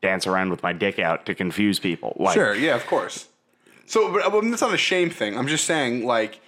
dance 0.00 0.26
around 0.26 0.50
with 0.50 0.62
my 0.62 0.72
dick 0.72 0.98
out 0.98 1.26
to 1.26 1.34
confuse 1.34 1.78
people. 1.78 2.16
Like, 2.18 2.34
Sure. 2.34 2.54
Yeah. 2.54 2.74
Of 2.74 2.86
course. 2.86 3.28
So, 3.86 4.12
but 4.12 4.44
it's 4.44 4.60
not 4.62 4.72
a 4.72 4.78
shame 4.78 5.10
thing. 5.10 5.36
I'm 5.36 5.48
just 5.48 5.64
saying, 5.66 6.06
like, 6.06 6.40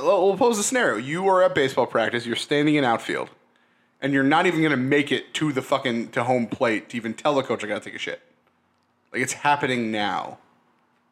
we'll 0.00 0.36
pose 0.36 0.58
a 0.58 0.62
scenario. 0.62 0.96
You 0.96 1.26
are 1.28 1.42
at 1.42 1.54
baseball 1.54 1.86
practice. 1.86 2.24
You're 2.24 2.36
standing 2.36 2.76
in 2.76 2.84
outfield, 2.84 3.30
and 4.04 4.12
you're 4.12 4.22
not 4.22 4.44
even 4.44 4.62
gonna 4.62 4.76
make 4.76 5.10
it 5.10 5.32
to 5.32 5.50
the 5.50 5.62
fucking 5.62 6.10
to 6.10 6.24
home 6.24 6.46
plate 6.46 6.90
to 6.90 6.96
even 6.98 7.14
tell 7.14 7.34
the 7.34 7.42
coach 7.42 7.64
I 7.64 7.66
gotta 7.66 7.80
take 7.80 7.94
a 7.94 7.98
shit. 7.98 8.20
Like 9.10 9.22
it's 9.22 9.32
happening 9.32 9.90
now, 9.90 10.38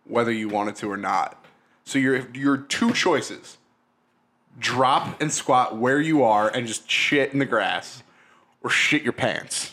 whether 0.05 0.31
you 0.31 0.51
wanted 0.51 0.77
to 0.77 0.91
or 0.91 0.99
not. 0.99 1.43
So 1.85 1.99
you're 1.99 2.29
you're 2.35 2.59
two 2.59 2.93
choices: 2.93 3.57
drop 4.59 5.21
and 5.23 5.33
squat 5.33 5.79
where 5.79 6.03
you 6.03 6.23
are 6.23 6.51
and 6.51 6.67
just 6.67 6.89
shit 6.89 7.33
in 7.33 7.39
the 7.39 7.47
grass, 7.47 8.03
or 8.63 8.69
shit 8.69 9.03
your 9.03 9.15
pants. 9.15 9.73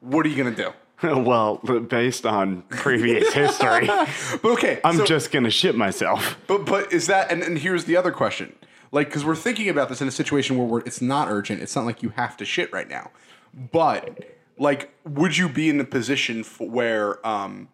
What 0.00 0.24
are 0.24 0.30
you 0.30 0.42
gonna 0.42 0.56
do? 0.56 0.72
well, 1.02 1.56
based 1.56 2.24
on 2.24 2.62
previous 2.62 3.34
history, 3.34 3.86
But 3.86 4.44
okay, 4.44 4.80
I'm 4.82 4.96
so- 4.96 5.04
just 5.04 5.30
gonna 5.30 5.50
shit 5.50 5.76
myself. 5.76 6.38
But 6.46 6.64
but 6.64 6.90
is 6.90 7.06
that 7.08 7.30
and, 7.30 7.42
and 7.42 7.58
here's 7.58 7.84
the 7.84 7.98
other 7.98 8.12
question. 8.12 8.54
Like 8.94 9.10
cuz 9.10 9.24
we're 9.24 9.34
thinking 9.34 9.68
about 9.68 9.88
this 9.88 10.00
in 10.00 10.06
a 10.06 10.12
situation 10.12 10.56
where 10.56 10.66
we're, 10.66 10.80
it's 10.80 11.02
not 11.02 11.28
urgent. 11.28 11.60
It's 11.60 11.74
not 11.74 11.84
like 11.84 12.00
you 12.00 12.10
have 12.10 12.36
to 12.36 12.44
shit 12.44 12.72
right 12.72 12.88
now. 12.88 13.10
But 13.52 14.36
like 14.56 14.94
would 15.04 15.36
you 15.36 15.48
be 15.48 15.68
in 15.68 15.80
a 15.80 15.84
position 15.84 16.40
f 16.40 16.60
where 16.60 17.24
um 17.26 17.68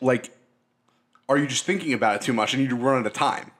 like 0.00 0.30
are 1.28 1.36
you 1.36 1.48
just 1.48 1.64
thinking 1.64 1.92
about 1.92 2.14
it 2.14 2.20
too 2.22 2.32
much 2.32 2.54
and 2.54 2.62
you 2.62 2.76
run 2.76 3.00
out 3.00 3.06
of 3.06 3.12
time? 3.12 3.50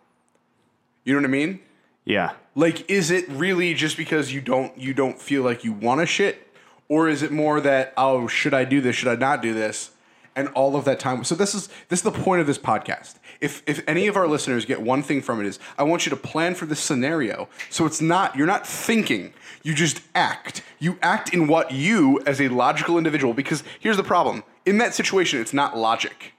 You 1.02 1.14
know 1.14 1.21
what 1.21 1.26
I 1.26 1.33
mean? 1.33 1.61
Yeah. 2.04 2.35
Like 2.54 2.88
is 2.88 3.11
it 3.11 3.28
really 3.28 3.75
just 3.75 3.97
because 3.97 4.33
you 4.33 4.40
don't 4.40 4.78
you 4.78 4.95
don't 4.95 5.21
feel 5.21 5.42
like 5.42 5.64
you 5.64 5.73
want 5.73 6.00
to 6.00 6.07
shit 6.07 6.47
or 6.88 7.09
is 7.09 7.25
it 7.25 7.33
more 7.33 7.61
that 7.61 7.92
oh 7.97 8.28
should 8.28 8.54
I 8.54 8.64
do 8.64 8.80
this 8.80 8.95
should 8.95 9.09
I 9.09 9.16
not 9.16 9.42
do 9.42 9.52
this 9.52 9.90
and 10.38 10.49
all 10.54 10.76
of 10.76 10.85
that 10.87 10.99
time 11.00 11.23
so 11.25 11.35
this 11.35 11.54
is 11.54 11.68
this 11.88 11.99
is 11.99 12.02
the 12.04 12.11
point 12.11 12.40
of 12.40 12.47
this 12.47 12.59
podcast 12.59 13.16
if 13.40 13.62
if 13.66 13.83
any 13.87 14.07
of 14.07 14.16
our 14.16 14.26
listeners 14.26 14.64
get 14.64 14.80
one 14.80 15.02
thing 15.02 15.21
from 15.21 15.40
it 15.40 15.47
is 15.47 15.59
I 15.76 15.83
want 15.83 16.07
you 16.07 16.11
to 16.11 16.16
plan 16.16 16.54
for 16.54 16.64
this 16.64 16.80
scenario 16.80 17.49
so 17.68 17.85
it's 17.85 18.00
not 18.00 18.37
you're 18.37 18.47
not 18.47 18.66
thinking 18.66 19.33
you 19.62 19.75
just 19.75 20.00
act 20.14 20.62
you 20.78 20.97
act 21.02 21.35
in 21.35 21.47
what 21.49 21.73
you 21.73 22.21
as 22.26 22.40
a 22.40 22.49
logical 22.49 22.97
individual 22.97 23.35
because 23.35 23.62
here's 23.80 23.97
the 23.99 24.04
problem 24.04 24.45
in 24.64 24.78
that 24.78 24.95
situation 24.95 25.40
it's 25.40 25.52
not 25.52 25.76
logic 25.76 26.33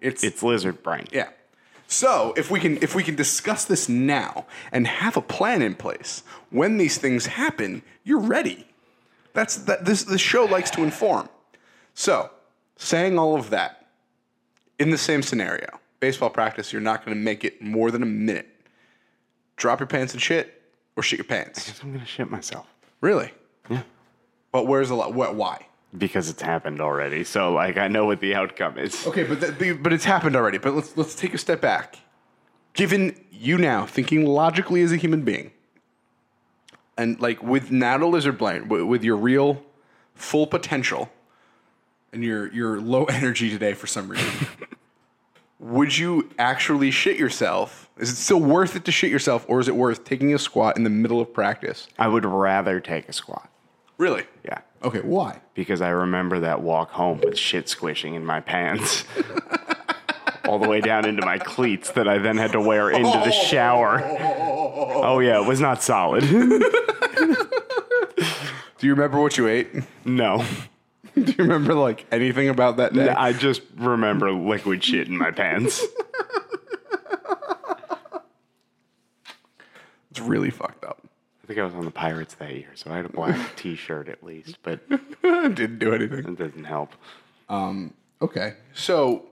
it's 0.00 0.24
It's 0.24 0.42
lizard 0.42 0.82
brain. 0.82 1.06
yeah. 1.12 1.28
So 1.86 2.32
if 2.36 2.50
we 2.50 2.58
can 2.58 2.78
if 2.82 2.94
we 2.94 3.02
can 3.04 3.14
discuss 3.14 3.64
this 3.66 3.88
now 3.88 4.46
and 4.72 4.86
have 4.86 5.16
a 5.16 5.20
plan 5.20 5.62
in 5.62 5.74
place, 5.74 6.22
when 6.50 6.78
these 6.78 6.96
things 6.98 7.26
happen, 7.26 7.82
you're 8.02 8.18
ready. 8.18 8.66
That's 9.34 9.56
that 9.68 9.84
this 9.84 10.02
the 10.04 10.18
show 10.18 10.44
likes 10.46 10.70
to 10.70 10.82
inform. 10.82 11.28
So, 11.94 12.30
saying 12.76 13.18
all 13.18 13.36
of 13.36 13.50
that, 13.50 13.86
in 14.78 14.90
the 14.90 14.98
same 14.98 15.22
scenario, 15.22 15.80
baseball 16.00 16.30
practice, 16.30 16.72
you're 16.72 16.82
not 16.82 17.04
gonna 17.04 17.16
make 17.16 17.44
it 17.44 17.62
more 17.62 17.90
than 17.90 18.02
a 18.02 18.06
minute. 18.06 18.48
Drop 19.56 19.80
your 19.80 19.86
pants 19.86 20.12
and 20.12 20.22
shit, 20.22 20.62
or 20.96 21.02
shit 21.02 21.18
your 21.18 21.24
pants. 21.24 21.68
I 21.68 21.72
guess 21.72 21.82
I'm 21.82 21.92
gonna 21.92 22.06
shit 22.06 22.30
myself 22.30 22.66
Really? 23.00 23.32
Yeah. 23.68 23.82
But 24.52 24.66
where's 24.66 24.88
the 24.88 24.94
lot? 24.94 25.12
What? 25.12 25.34
Why? 25.34 25.66
because 25.96 26.30
it's 26.30 26.42
happened 26.42 26.80
already. 26.80 27.24
So 27.24 27.52
like 27.52 27.76
I 27.76 27.88
know 27.88 28.06
what 28.06 28.20
the 28.20 28.34
outcome 28.34 28.78
is. 28.78 29.06
Okay, 29.06 29.24
but 29.24 29.40
that, 29.40 29.82
but 29.82 29.92
it's 29.92 30.04
happened 30.04 30.36
already. 30.36 30.58
But 30.58 30.74
let's 30.74 30.96
let's 30.96 31.14
take 31.14 31.34
a 31.34 31.38
step 31.38 31.60
back. 31.60 31.98
Given 32.72 33.22
you 33.30 33.58
now 33.58 33.84
thinking 33.86 34.24
logically 34.24 34.82
as 34.82 34.92
a 34.92 34.96
human 34.96 35.22
being, 35.22 35.52
and 36.96 37.20
like 37.20 37.42
with 37.42 37.70
not 37.70 38.00
a 38.00 38.06
lizard 38.06 38.38
brain, 38.38 38.68
with, 38.68 38.82
with 38.82 39.04
your 39.04 39.16
real 39.16 39.62
full 40.14 40.46
potential, 40.46 41.10
and 42.12 42.24
you're 42.24 42.52
you're 42.52 42.80
low 42.80 43.04
energy 43.06 43.50
today 43.50 43.74
for 43.74 43.86
some 43.86 44.08
reason, 44.08 44.46
would 45.58 45.96
you 45.96 46.30
actually 46.38 46.90
shit 46.90 47.18
yourself? 47.18 47.90
Is 47.98 48.10
it 48.10 48.16
still 48.16 48.40
worth 48.40 48.76
it 48.76 48.84
to 48.86 48.92
shit 48.92 49.10
yourself, 49.10 49.44
or 49.48 49.60
is 49.60 49.68
it 49.68 49.76
worth 49.76 50.04
taking 50.04 50.34
a 50.34 50.38
squat 50.38 50.76
in 50.76 50.84
the 50.84 50.90
middle 50.90 51.20
of 51.20 51.32
practice? 51.32 51.88
I 51.98 52.08
would 52.08 52.24
rather 52.24 52.80
take 52.80 53.08
a 53.08 53.12
squat. 53.12 53.48
Really? 53.98 54.24
Yeah. 54.44 54.58
Okay. 54.82 55.00
Why? 55.00 55.40
Because 55.54 55.80
I 55.80 55.90
remember 55.90 56.40
that 56.40 56.62
walk 56.62 56.90
home 56.90 57.20
with 57.22 57.38
shit 57.38 57.68
squishing 57.68 58.14
in 58.14 58.24
my 58.24 58.40
pants. 58.40 59.04
All 60.48 60.58
the 60.58 60.68
way 60.68 60.80
down 60.80 61.06
into 61.06 61.24
my 61.24 61.38
cleats 61.38 61.92
that 61.92 62.08
I 62.08 62.18
then 62.18 62.36
had 62.36 62.52
to 62.52 62.60
wear 62.60 62.90
into 62.90 63.20
the 63.24 63.30
shower. 63.30 64.02
Oh 64.94 65.18
yeah, 65.18 65.40
it 65.40 65.46
was 65.46 65.60
not 65.60 65.82
solid. 65.82 66.22
Do 66.22 66.60
you 68.86 68.94
remember 68.94 69.20
what 69.20 69.36
you 69.36 69.48
ate? 69.48 69.68
no. 70.04 70.44
Do 71.14 71.20
you 71.32 71.34
remember 71.44 71.74
like 71.74 72.06
anything 72.10 72.48
about 72.48 72.78
that 72.78 72.92
day? 72.94 73.08
I 73.08 73.32
just 73.32 73.62
remember 73.76 74.32
liquid 74.32 74.82
shit 74.82 75.08
in 75.08 75.16
my 75.18 75.30
pants. 75.30 75.82
It's 80.10 80.20
really 80.20 80.50
fucked 80.50 80.84
up. 80.84 80.98
I 81.42 81.46
think 81.46 81.58
I 81.58 81.64
was 81.64 81.74
on 81.74 81.84
the 81.84 81.90
Pirates 81.90 82.34
that 82.34 82.54
year, 82.54 82.68
so 82.74 82.90
I 82.90 82.96
had 82.96 83.06
a 83.06 83.08
black 83.08 83.56
t 83.56 83.74
shirt 83.74 84.08
at 84.08 84.22
least, 84.22 84.58
but 84.62 84.80
Didn't 85.22 85.78
do 85.78 85.94
anything. 85.94 86.18
it 86.20 86.38
doesn't 86.38 86.64
help. 86.64 86.92
Um, 87.48 87.94
okay. 88.20 88.54
So, 88.74 89.26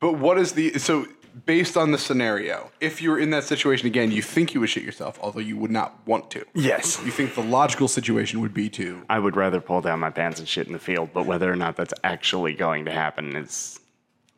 but 0.00 0.14
what 0.14 0.38
is 0.38 0.52
the 0.52 0.78
so 0.78 1.06
based 1.46 1.76
on 1.76 1.90
the 1.92 1.98
scenario? 1.98 2.70
If 2.80 3.00
you 3.02 3.10
were 3.10 3.18
in 3.18 3.30
that 3.30 3.44
situation 3.44 3.86
again, 3.86 4.10
you 4.10 4.22
think 4.22 4.54
you 4.54 4.60
would 4.60 4.70
shit 4.70 4.82
yourself, 4.82 5.18
although 5.22 5.40
you 5.40 5.56
would 5.56 5.70
not 5.70 5.98
want 6.06 6.30
to. 6.32 6.44
Yes. 6.54 7.00
You 7.04 7.10
think 7.10 7.34
the 7.34 7.42
logical 7.42 7.88
situation 7.88 8.40
would 8.40 8.54
be 8.54 8.68
to. 8.70 9.02
I 9.08 9.18
would 9.18 9.36
rather 9.36 9.60
pull 9.60 9.80
down 9.80 10.00
my 10.00 10.10
pants 10.10 10.38
and 10.38 10.48
shit 10.48 10.66
in 10.66 10.72
the 10.72 10.78
field, 10.78 11.10
but 11.12 11.26
whether 11.26 11.50
or 11.52 11.56
not 11.56 11.76
that's 11.76 11.94
actually 12.04 12.54
going 12.54 12.84
to 12.86 12.90
happen 12.92 13.36
is 13.36 13.78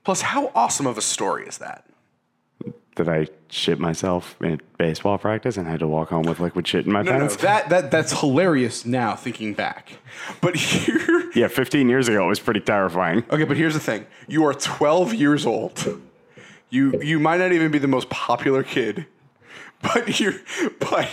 Plus, 0.03 0.23
how 0.23 0.51
awesome 0.55 0.87
of 0.87 0.97
a 0.97 1.03
story 1.03 1.47
is 1.47 1.59
that? 1.59 1.85
that 2.97 3.09
I 3.09 3.29
shit 3.49 3.79
myself 3.79 4.37
at 4.43 4.61
baseball 4.77 5.17
practice 5.17 5.57
and 5.57 5.67
had 5.67 5.81
to 5.81 5.87
walk 5.87 6.09
home 6.11 6.25
with 6.25 6.41
liquid 6.41 6.67
shit 6.67 6.85
in 6.87 6.93
my 6.93 7.03
No, 7.03 7.13
no, 7.13 7.19
pants. 7.21 7.37
that 7.37 7.69
that 7.71 7.91
that's 7.91 8.19
hilarious 8.21 8.85
now 8.85 9.15
thinking 9.15 9.55
back. 9.55 9.93
But 10.41 10.57
here, 10.57 11.31
Yeah, 11.35 11.49
15 11.49 11.89
years 11.89 12.09
ago 12.09 12.25
it 12.25 12.29
was 12.29 12.41
pretty 12.41 12.61
terrifying. 12.61 13.25
okay. 13.31 13.45
But 13.45 13.57
here's 13.57 13.75
the 13.75 13.81
thing: 13.81 14.07
you 14.29 14.45
are 14.45 14.53
12 14.53 15.15
years 15.15 15.47
old. 15.47 16.03
You 16.71 17.01
you 17.03 17.19
might 17.19 17.39
not 17.39 17.53
even 17.53 17.71
be 17.71 17.79
the 17.79 17.89
most 17.89 18.09
popular 18.11 18.63
kid, 18.63 19.07
but 19.83 20.19
you're 20.21 20.35
but 20.79 21.09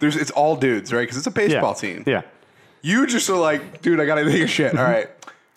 there's 0.00 0.16
it's 0.16 0.30
all 0.30 0.56
dudes, 0.56 0.92
right? 0.92 1.02
Because 1.02 1.16
it's 1.16 1.26
a 1.26 1.30
baseball 1.30 1.74
team. 1.74 2.04
Yeah. 2.06 2.22
You 2.80 3.06
just 3.06 3.28
are 3.30 3.36
like, 3.38 3.82
dude, 3.82 4.00
I 4.00 4.06
gotta 4.06 4.24
take 4.24 4.42
a 4.42 4.46
shit. 4.46 4.76
All 4.76 4.84
right. 4.84 5.08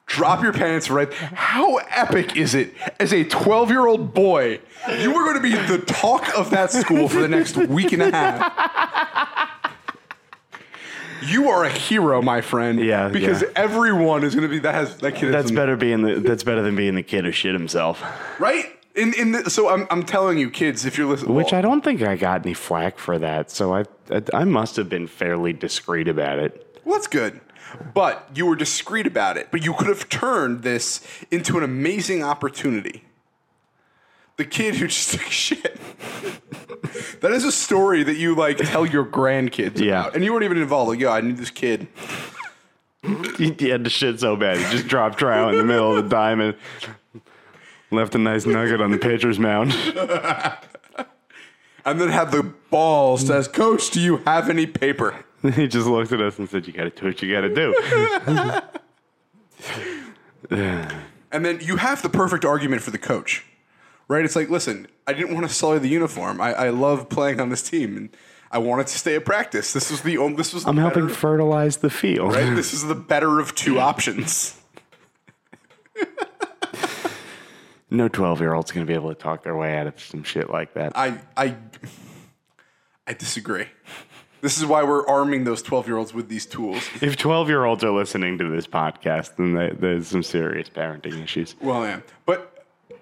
Drop 0.07 0.43
your 0.43 0.53
pants 0.53 0.91
right. 0.91 1.11
How 1.11 1.77
epic 1.77 2.37
is 2.37 2.53
it 2.53 2.75
as 2.99 3.11
a 3.11 3.23
12 3.23 3.71
year 3.71 3.87
old 3.87 4.13
boy? 4.13 4.59
You 4.99 5.15
are 5.15 5.23
going 5.23 5.35
to 5.35 5.41
be 5.41 5.55
the 5.55 5.83
talk 5.83 6.37
of 6.37 6.51
that 6.51 6.71
school 6.71 7.09
for 7.09 7.21
the 7.21 7.27
next 7.27 7.57
week 7.57 7.91
and 7.91 8.03
a 8.03 8.11
half. 8.11 9.51
You 11.27 11.49
are 11.49 11.63
a 11.63 11.69
hero, 11.69 12.21
my 12.21 12.41
friend. 12.41 12.79
Yeah, 12.79 13.07
Because 13.07 13.41
yeah. 13.41 13.47
everyone 13.55 14.23
is 14.23 14.35
going 14.35 14.47
to 14.47 14.49
be 14.49 14.59
that 14.59 14.75
has 14.75 14.97
that 14.97 15.13
kid. 15.15 15.33
That's 15.33 15.49
better 15.49 15.75
being 15.75 16.03
the 16.03 16.19
that's 16.19 16.43
better 16.43 16.61
than 16.61 16.75
being 16.75 16.93
the 16.93 17.01
kid 17.01 17.25
who 17.25 17.31
shit 17.31 17.53
himself. 17.53 18.03
right? 18.39 18.77
In 18.95 19.13
in 19.13 19.31
the, 19.33 19.49
so 19.49 19.69
I'm 19.69 19.87
I'm 19.89 20.03
telling 20.03 20.37
you, 20.37 20.49
kids, 20.49 20.85
if 20.85 20.97
you're 20.97 21.07
listening, 21.07 21.35
Which 21.35 21.51
I 21.53 21.61
don't 21.61 21.83
think 21.83 22.01
I 22.01 22.15
got 22.15 22.45
any 22.45 22.53
flack 22.53 22.97
for 22.97 23.17
that. 23.19 23.51
So 23.51 23.73
I 23.73 23.83
I, 24.09 24.21
I 24.33 24.43
must 24.45 24.75
have 24.77 24.87
been 24.89 25.07
fairly 25.07 25.51
discreet 25.53 26.07
about 26.07 26.39
it. 26.39 26.79
Well, 26.85 26.95
that's 26.95 27.07
good. 27.07 27.41
But 27.93 28.29
you 28.33 28.45
were 28.45 28.55
discreet 28.55 29.05
about 29.05 29.35
it. 29.37 29.49
But 29.51 29.65
you 29.65 29.73
could 29.73 29.87
have 29.87 30.07
turned 30.07 30.61
this 30.63 31.05
into 31.29 31.57
an 31.57 31.63
amazing 31.63 32.23
opportunity. 32.23 33.03
The 34.37 34.45
kid 34.45 34.75
who 34.75 34.87
just 34.87 35.11
took 35.13 35.21
shit. 35.23 35.77
that 37.21 37.31
is 37.31 37.43
a 37.43 37.51
story 37.51 38.03
that 38.03 38.15
you 38.15 38.33
like 38.35 38.57
tell 38.57 38.85
your 38.85 39.05
grandkids 39.05 39.79
Yeah. 39.79 40.01
about. 40.01 40.15
And 40.15 40.23
you 40.23 40.31
weren't 40.31 40.45
even 40.45 40.57
involved. 40.57 40.89
Like, 40.91 40.99
yo, 40.99 41.11
I 41.11 41.19
knew 41.21 41.33
this 41.33 41.49
kid. 41.49 41.87
He, 43.37 43.51
he 43.59 43.69
had 43.69 43.83
to 43.83 43.89
shit 43.89 44.19
so 44.19 44.35
bad. 44.35 44.57
He 44.57 44.63
just 44.71 44.87
dropped 44.87 45.19
trout 45.19 45.53
in 45.53 45.59
the 45.59 45.65
middle 45.65 45.95
of 45.97 46.03
the 46.03 46.09
diamond. 46.09 46.55
Left 47.95 48.13
a 48.15 48.17
nice 48.17 48.45
nugget 48.45 48.81
on 48.81 48.91
the 48.91 48.97
pitcher's 48.97 49.39
mound. 49.39 49.73
And 51.87 52.01
then 52.01 52.09
had 52.09 52.31
the 52.31 52.41
balls 52.71 53.25
to 53.25 53.35
ask, 53.35 53.53
Coach, 53.53 53.91
do 53.91 54.01
you 54.01 54.17
have 54.25 54.49
any 54.49 54.65
paper? 54.65 55.23
he 55.53 55.67
just 55.67 55.85
looked 55.85 56.11
at 56.11 56.19
us 56.19 56.39
and 56.39 56.49
said, 56.49 56.65
You 56.65 56.73
gotta 56.73 56.89
do 56.89 57.05
what 57.05 57.21
you 57.21 57.31
gotta 57.31 57.53
do. 57.53 57.75
And 61.31 61.43
then 61.45 61.59
you 61.61 61.75
have 61.77 62.01
the 62.01 62.09
perfect 62.09 62.45
argument 62.45 62.81
for 62.81 62.91
the 62.91 62.97
coach, 62.97 63.43
right? 64.07 64.23
It's 64.23 64.35
like, 64.37 64.49
listen, 64.49 64.87
I 65.05 65.11
didn't 65.13 65.33
want 65.35 65.45
to 65.47 65.53
sully 65.53 65.79
the 65.79 65.89
uniform. 65.89 66.39
I, 66.39 66.53
I 66.53 66.69
love 66.69 67.09
playing 67.09 67.39
on 67.41 67.49
this 67.49 67.61
team, 67.61 67.97
and 67.97 68.09
I 68.51 68.57
wanted 68.59 68.87
to 68.87 68.97
stay 68.97 69.15
at 69.15 69.25
practice. 69.25 69.73
This 69.73 69.91
was 69.91 70.01
the 70.01 70.17
only. 70.17 70.37
This 70.37 70.53
was. 70.53 70.63
The 70.63 70.69
I'm 70.69 70.77
helping 70.77 71.07
better- 71.07 71.13
fertilize 71.15 71.77
the 71.77 71.89
field. 71.89 72.33
right? 72.33 72.55
This 72.55 72.73
is 72.73 72.85
the 72.85 72.95
better 72.95 73.39
of 73.39 73.53
two 73.53 73.79
options. 73.79 74.59
No 77.89 78.07
12 78.07 78.39
year 78.41 78.53
old's 78.53 78.71
gonna 78.71 78.85
be 78.85 78.93
able 78.93 79.09
to 79.09 79.15
talk 79.15 79.43
their 79.43 79.55
way 79.55 79.77
out 79.77 79.87
of 79.87 79.99
some 79.99 80.23
shit 80.23 80.49
like 80.49 80.73
that. 80.73 80.93
I 80.95 81.19
I 81.37 81.55
I 83.07 83.13
disagree. 83.13 83.67
This 84.41 84.57
is 84.57 84.65
why 84.65 84.83
we're 84.83 85.07
arming 85.07 85.43
those 85.43 85.61
twelve 85.61 85.87
year 85.87 85.97
olds 85.97 86.13
with 86.13 86.29
these 86.29 86.45
tools. 86.45 86.87
If 87.01 87.17
12 87.17 87.49
year 87.49 87.65
olds 87.65 87.83
are 87.83 87.91
listening 87.91 88.37
to 88.37 88.49
this 88.49 88.67
podcast, 88.67 89.37
then 89.37 89.53
they, 89.53 89.69
there's 89.69 90.07
some 90.07 90.23
serious 90.23 90.69
parenting 90.69 91.23
issues. 91.23 91.55
Well, 91.61 91.83
yeah, 91.83 92.01
but 92.25 92.55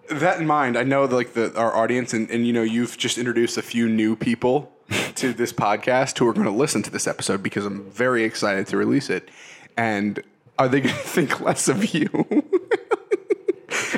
that 0.10 0.40
in 0.40 0.48
mind, 0.48 0.78
I 0.78 0.84
know 0.84 1.08
that, 1.08 1.16
like 1.16 1.34
the 1.34 1.54
our 1.58 1.76
audience, 1.76 2.14
and, 2.14 2.30
and 2.30 2.46
you 2.46 2.54
know, 2.54 2.64
you've 2.64 2.98
just 2.98 3.18
introduced 3.18 3.58
a 3.58 3.62
few 3.62 3.90
new 3.90 4.16
people 4.16 4.72
to 5.16 5.34
this 5.34 5.54
podcast 5.54 6.18
who 6.18 6.28
are 6.28 6.34
going 6.34 6.46
to 6.46 6.52
listen 6.52 6.84
to 6.84 6.90
this 6.90 7.08
episode 7.08 7.44
because 7.44 7.66
I'm 7.66 7.90
very 7.90 8.24
excited 8.24 8.68
to 8.68 8.78
release 8.78 9.10
it. 9.10 9.30
And 9.78 10.22
are 10.60 10.68
they 10.68 10.82
going 10.82 10.96
to 10.96 11.02
think 11.02 11.42
less 11.42 11.68
of 11.68 11.94
you? 11.94 12.43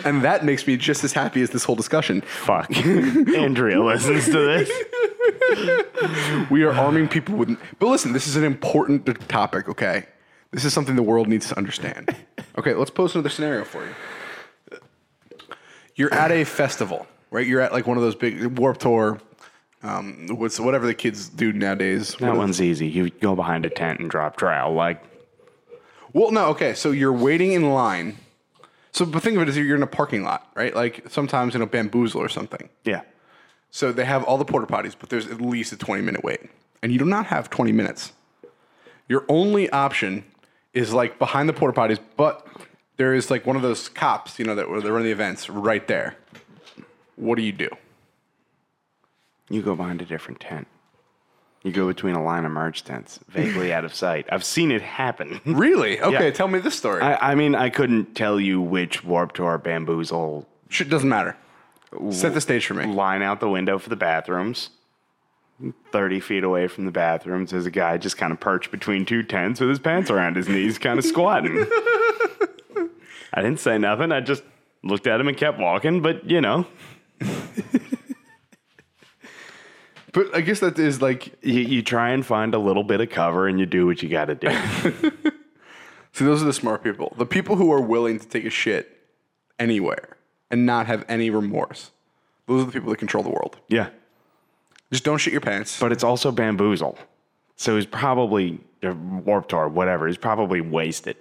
And 0.06 0.24
that 0.24 0.46
makes 0.46 0.66
me 0.68 0.78
just 0.78 1.04
as 1.04 1.14
happy 1.14 1.42
as 1.42 1.50
this 1.50 1.64
whole 1.64 1.76
discussion. 1.76 2.22
Fuck. 2.22 2.76
Andrea 3.36 3.82
listens 3.82 4.26
to 4.26 4.32
this. 4.32 4.72
We 6.50 6.64
are 6.64 6.72
arming 6.72 7.08
people 7.08 7.36
with. 7.36 7.58
But 7.80 7.88
listen, 7.88 8.14
this 8.14 8.28
is 8.28 8.36
an 8.36 8.44
important 8.44 9.28
topic, 9.28 9.68
okay? 9.70 10.06
This 10.52 10.64
is 10.64 10.74
something 10.74 10.96
the 10.96 11.04
world 11.04 11.28
needs 11.28 11.50
to 11.50 11.58
understand. 11.58 12.16
Okay, 12.58 12.74
let's 12.74 12.92
pose 12.92 13.14
another 13.16 13.30
scenario 13.30 13.66
for 13.66 13.84
you. 13.84 14.80
You're 15.96 16.14
at 16.14 16.32
a 16.32 16.44
festival, 16.44 17.08
right? 17.32 17.46
You're 17.46 17.62
at 17.62 17.72
like 17.74 17.88
one 17.88 17.98
of 17.98 18.04
those 18.04 18.16
big 18.16 18.58
Warp 18.58 18.78
Tour, 18.78 19.20
um, 19.84 20.28
what's 20.32 20.60
whatever 20.60 20.86
the 20.86 20.94
kids 20.94 21.30
do 21.30 21.54
nowadays. 21.54 22.16
That 22.20 22.36
one's 22.36 22.62
easy. 22.62 22.88
You 22.88 23.10
go 23.10 23.36
behind 23.36 23.66
a 23.66 23.70
tent 23.70 24.00
and 24.00 24.10
drop 24.10 24.36
trowel. 24.38 24.74
Like, 24.74 25.04
Well, 26.14 26.32
no, 26.32 26.48
okay. 26.48 26.74
So 26.74 26.92
you're 26.92 27.14
waiting 27.14 27.52
in 27.54 27.70
line. 27.72 28.18
So, 28.96 29.06
but 29.06 29.22
think 29.22 29.36
of 29.36 29.42
it 29.42 29.50
as 29.50 29.58
you're 29.58 29.76
in 29.76 29.84
a 29.84 29.88
parking 29.88 30.24
lot, 30.24 30.50
right? 30.56 30.74
Like 30.74 31.04
sometimes 31.10 31.54
in 31.54 31.62
a 31.62 31.66
bamboozle 31.66 32.22
or 32.22 32.30
something. 32.30 32.70
yeah. 32.86 33.02
So 33.70 33.92
they 33.92 34.06
have 34.06 34.24
all 34.24 34.38
the 34.38 34.46
porta 34.46 34.68
potties, 34.68 34.96
but 34.98 35.10
there's 35.10 35.28
at 35.28 35.42
least 35.42 35.74
a 35.74 35.76
20 35.76 36.02
minute 36.02 36.24
wait. 36.24 36.40
And 36.82 36.94
you 36.94 36.98
do 36.98 37.04
not 37.04 37.26
have 37.26 37.50
20 37.50 37.74
minutes. 37.74 38.14
Your 39.10 39.26
only 39.28 39.70
option 39.72 40.24
is 40.74 40.94
like 40.94 41.20
behind 41.20 41.50
the 41.50 41.54
porta 41.54 41.78
potties, 41.78 42.00
but 42.16 42.48
there 42.96 43.14
is 43.14 43.30
like 43.30 43.46
one 43.46 43.58
of 43.58 43.62
those 43.62 43.90
cops, 43.90 44.40
you 44.40 44.46
know, 44.46 44.56
that 44.56 44.70
where 44.70 44.80
they 44.80 44.90
run 44.90 45.04
the 45.04 45.12
events 45.12 45.50
right 45.50 45.86
there. 45.90 46.16
What 47.18 47.36
do 47.36 47.42
you 47.42 47.52
do? 47.52 47.68
You 49.50 49.62
go 49.62 49.76
behind 49.76 50.02
a 50.02 50.06
different 50.06 50.40
tent. 50.40 50.68
You 51.66 51.72
go 51.72 51.88
between 51.88 52.14
a 52.14 52.24
line 52.24 52.46
of 52.46 52.52
merge 52.52 52.84
tents, 52.84 53.20
vaguely 53.28 53.74
out 53.74 53.84
of 53.86 53.94
sight. 53.96 54.28
I've 54.32 54.44
seen 54.44 54.70
it 54.72 54.84
happen. 54.84 55.42
Really? 55.46 56.00
Okay, 56.00 56.26
Yeah. 56.26 56.32
tell 56.32 56.48
me 56.48 56.60
this 56.60 56.76
story. 56.76 57.02
I, 57.02 57.32
I 57.32 57.36
mean, 57.36 57.56
I 57.56 57.70
couldn't 57.72 58.14
tell 58.16 58.40
you 58.40 58.62
which 58.62 59.04
Warp 59.04 59.34
Tour 59.34 59.58
bamboozle 59.58 60.48
Shit 60.70 60.90
doesn't 60.90 61.10
matter. 61.10 61.36
Set 62.12 62.36
the 62.36 62.42
stage 62.42 62.68
for 62.68 62.76
me. 62.76 62.86
line 62.86 63.24
out 63.24 63.40
the 63.40 63.50
window 63.50 63.80
for 63.80 63.90
the 63.90 63.96
bathrooms. 63.96 64.70
30 65.92 66.20
feet 66.20 66.44
away 66.44 66.68
from 66.68 66.86
the 66.86 66.92
bathrooms, 66.92 67.50
there's 67.52 67.66
a 67.66 67.72
guy 67.72 67.98
just 67.98 68.18
kind 68.18 68.32
of 68.34 68.40
perched 68.40 68.70
between 68.72 69.06
two 69.06 69.24
tents 69.24 69.60
with 69.60 69.70
his 69.70 69.80
pants 69.80 70.12
around 70.12 70.36
his 70.36 70.48
knees, 70.50 70.78
kind 70.78 71.00
of 71.00 71.06
squatting. 71.14 71.66
I 73.34 73.42
didn't 73.42 73.60
say 73.60 73.78
nothing. 73.80 74.12
I 74.12 74.20
just 74.20 74.44
looked 74.84 75.08
at 75.08 75.20
him 75.20 75.28
and 75.30 75.36
kept 75.38 75.58
walking, 75.58 76.02
but 76.02 76.30
you 76.30 76.42
know, 76.42 76.68
But 80.16 80.34
I 80.34 80.40
guess 80.40 80.62
that 80.62 80.80
is 80.80 81.02
like, 81.02 81.36
you, 81.44 81.60
you 81.60 81.82
try 81.82 82.12
and 82.12 82.26
find 82.26 82.56
a 82.56 82.58
little 82.58 82.86
bit 82.86 83.02
of 83.02 83.10
cover 83.10 83.50
and 83.50 83.60
you 83.60 83.66
do 83.66 83.86
what 83.86 84.02
you 84.02 84.08
got 84.08 84.26
to 84.26 84.36
do. 84.36 84.50
see, 86.14 86.24
those 86.24 86.42
are 86.42 86.46
the 86.46 86.54
smart 86.54 86.86
people. 86.86 87.14
The 87.18 87.26
people 87.26 87.58
who 87.58 87.70
are 87.74 87.82
willing 87.82 88.20
to 88.20 88.26
take 88.26 88.46
a 88.46 88.50
shit 88.50 88.98
anywhere 89.60 90.16
and 90.50 90.66
not 90.66 90.88
have 90.88 91.04
any 91.10 91.30
remorse. 91.30 91.92
Those 92.48 92.64
are 92.64 92.66
the 92.66 92.72
people 92.72 92.92
that 92.92 92.98
control 92.98 93.26
the 93.26 93.30
world. 93.30 93.58
yeah. 93.68 93.90
Just 94.90 95.04
don't 95.04 95.18
shit 95.18 95.34
your 95.34 95.42
pants. 95.42 95.80
But 95.80 95.92
it's 95.92 96.04
also 96.04 96.32
bamboozle. 96.32 96.98
So 97.58 97.76
he's 97.76 97.86
probably, 97.86 98.60
uh, 98.84 98.90
or 98.90 98.94
Warp 98.94 99.50
Tour, 99.50 99.68
whatever, 99.68 100.08
he's 100.08 100.18
probably 100.18 100.62
wasted. 100.62 101.18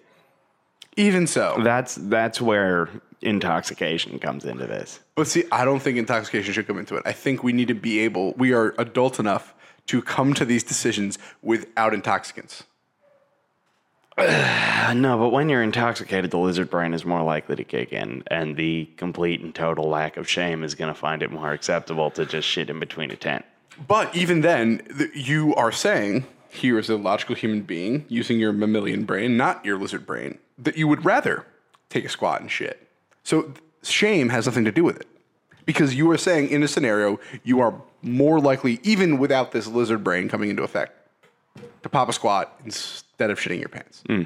Even 0.96 1.26
so, 1.26 1.58
That's, 1.64 1.96
that's 1.96 2.40
where 2.40 2.88
intoxication 3.24 4.18
comes 4.18 4.44
into 4.44 4.66
this. 4.66 5.00
But 5.14 5.26
see, 5.26 5.44
I 5.50 5.64
don't 5.64 5.80
think 5.80 5.98
intoxication 5.98 6.52
should 6.52 6.66
come 6.66 6.78
into 6.78 6.96
it. 6.96 7.02
I 7.04 7.12
think 7.12 7.42
we 7.42 7.52
need 7.52 7.68
to 7.68 7.74
be 7.74 8.00
able, 8.00 8.32
we 8.34 8.52
are 8.52 8.74
adult 8.78 9.18
enough 9.18 9.54
to 9.86 10.02
come 10.02 10.34
to 10.34 10.44
these 10.44 10.62
decisions 10.62 11.18
without 11.42 11.94
intoxicants. 11.94 12.64
No, 14.94 15.18
but 15.18 15.30
when 15.30 15.48
you're 15.48 15.62
intoxicated, 15.62 16.30
the 16.30 16.38
lizard 16.38 16.70
brain 16.70 16.92
is 16.92 17.04
more 17.04 17.22
likely 17.22 17.56
to 17.56 17.64
kick 17.64 17.92
in, 17.92 18.22
and 18.28 18.54
the 18.54 18.84
complete 18.96 19.40
and 19.40 19.52
total 19.54 19.88
lack 19.88 20.16
of 20.18 20.28
shame 20.28 20.62
is 20.62 20.74
going 20.74 20.92
to 20.92 20.98
find 20.98 21.22
it 21.22 21.32
more 21.32 21.52
acceptable 21.52 22.10
to 22.12 22.26
just 22.26 22.46
shit 22.46 22.70
in 22.70 22.78
between 22.78 23.10
a 23.10 23.16
tent. 23.16 23.44
But 23.88 24.14
even 24.14 24.42
then, 24.42 24.82
th- 24.96 25.10
you 25.14 25.54
are 25.54 25.72
saying, 25.72 26.26
here 26.48 26.78
is 26.78 26.90
a 26.90 26.96
logical 26.96 27.34
human 27.34 27.62
being 27.62 28.04
using 28.08 28.38
your 28.38 28.52
mammalian 28.52 29.04
brain, 29.04 29.36
not 29.36 29.64
your 29.64 29.78
lizard 29.78 30.06
brain, 30.06 30.38
that 30.58 30.76
you 30.76 30.86
would 30.86 31.04
rather 31.04 31.46
take 31.88 32.04
a 32.04 32.08
squat 32.08 32.40
and 32.40 32.50
shit. 32.50 32.86
So 33.24 33.52
shame 33.82 34.28
has 34.28 34.46
nothing 34.46 34.64
to 34.64 34.72
do 34.72 34.84
with 34.84 35.00
it. 35.00 35.06
Because 35.66 35.94
you 35.94 36.10
are 36.10 36.18
saying 36.18 36.50
in 36.50 36.62
a 36.62 36.68
scenario, 36.68 37.18
you 37.42 37.60
are 37.60 37.74
more 38.02 38.38
likely, 38.38 38.80
even 38.82 39.18
without 39.18 39.52
this 39.52 39.66
lizard 39.66 40.04
brain 40.04 40.28
coming 40.28 40.50
into 40.50 40.62
effect, 40.62 40.92
to 41.82 41.88
pop 41.88 42.08
a 42.08 42.12
squat 42.12 42.60
instead 42.64 43.30
of 43.30 43.38
shitting 43.38 43.60
your 43.60 43.70
pants. 43.70 44.02
Hmm. 44.06 44.22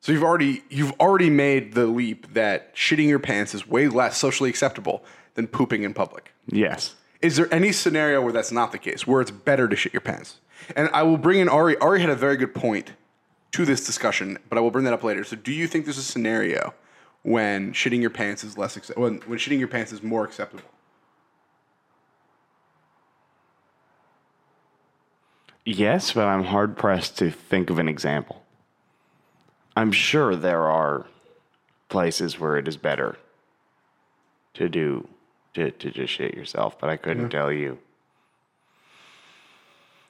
So 0.00 0.12
you've 0.12 0.24
already 0.24 0.62
you've 0.70 0.92
already 0.98 1.30
made 1.30 1.74
the 1.74 1.86
leap 1.86 2.32
that 2.32 2.74
shitting 2.74 3.06
your 3.06 3.18
pants 3.18 3.54
is 3.54 3.68
way 3.68 3.86
less 3.86 4.16
socially 4.16 4.50
acceptable 4.50 5.04
than 5.34 5.46
pooping 5.46 5.82
in 5.82 5.94
public. 5.94 6.32
Yes. 6.46 6.94
Is 7.20 7.36
there 7.36 7.52
any 7.52 7.70
scenario 7.70 8.22
where 8.22 8.32
that's 8.32 8.50
not 8.50 8.72
the 8.72 8.78
case, 8.78 9.06
where 9.06 9.20
it's 9.20 9.30
better 9.30 9.68
to 9.68 9.76
shit 9.76 9.92
your 9.92 10.00
pants? 10.00 10.40
And 10.74 10.88
I 10.92 11.02
will 11.02 11.18
bring 11.18 11.38
in 11.38 11.48
Ari. 11.48 11.76
Ari 11.78 12.00
had 12.00 12.10
a 12.10 12.16
very 12.16 12.36
good 12.36 12.54
point 12.54 12.92
to 13.52 13.64
this 13.64 13.84
discussion, 13.84 14.38
but 14.48 14.56
I 14.56 14.60
will 14.60 14.70
bring 14.70 14.84
that 14.86 14.94
up 14.94 15.04
later. 15.04 15.22
So, 15.22 15.36
do 15.36 15.52
you 15.52 15.66
think 15.66 15.84
there's 15.84 15.98
a 15.98 16.02
scenario 16.02 16.74
when 17.22 17.72
shitting 17.72 18.00
your 18.00 18.10
pants 18.10 18.44
is 18.44 18.56
less 18.56 18.76
accept- 18.76 18.98
when 18.98 19.20
when 19.26 19.38
shitting 19.38 19.58
your 19.58 19.68
pants 19.68 19.92
is 19.92 20.02
more 20.02 20.24
acceptable? 20.24 20.64
Yes, 25.64 26.12
but 26.12 26.26
I'm 26.26 26.44
hard 26.44 26.76
pressed 26.76 27.18
to 27.18 27.30
think 27.30 27.70
of 27.70 27.78
an 27.78 27.88
example. 27.88 28.44
I'm 29.76 29.92
sure 29.92 30.34
there 30.34 30.62
are 30.62 31.06
places 31.88 32.40
where 32.40 32.56
it 32.56 32.66
is 32.66 32.76
better 32.76 33.16
to 34.54 34.68
do 34.68 35.08
to, 35.54 35.70
to 35.70 35.90
just 35.90 36.12
shit 36.12 36.34
yourself, 36.34 36.78
but 36.78 36.88
I 36.88 36.96
couldn't 36.96 37.30
tell 37.30 37.52
you. 37.52 37.78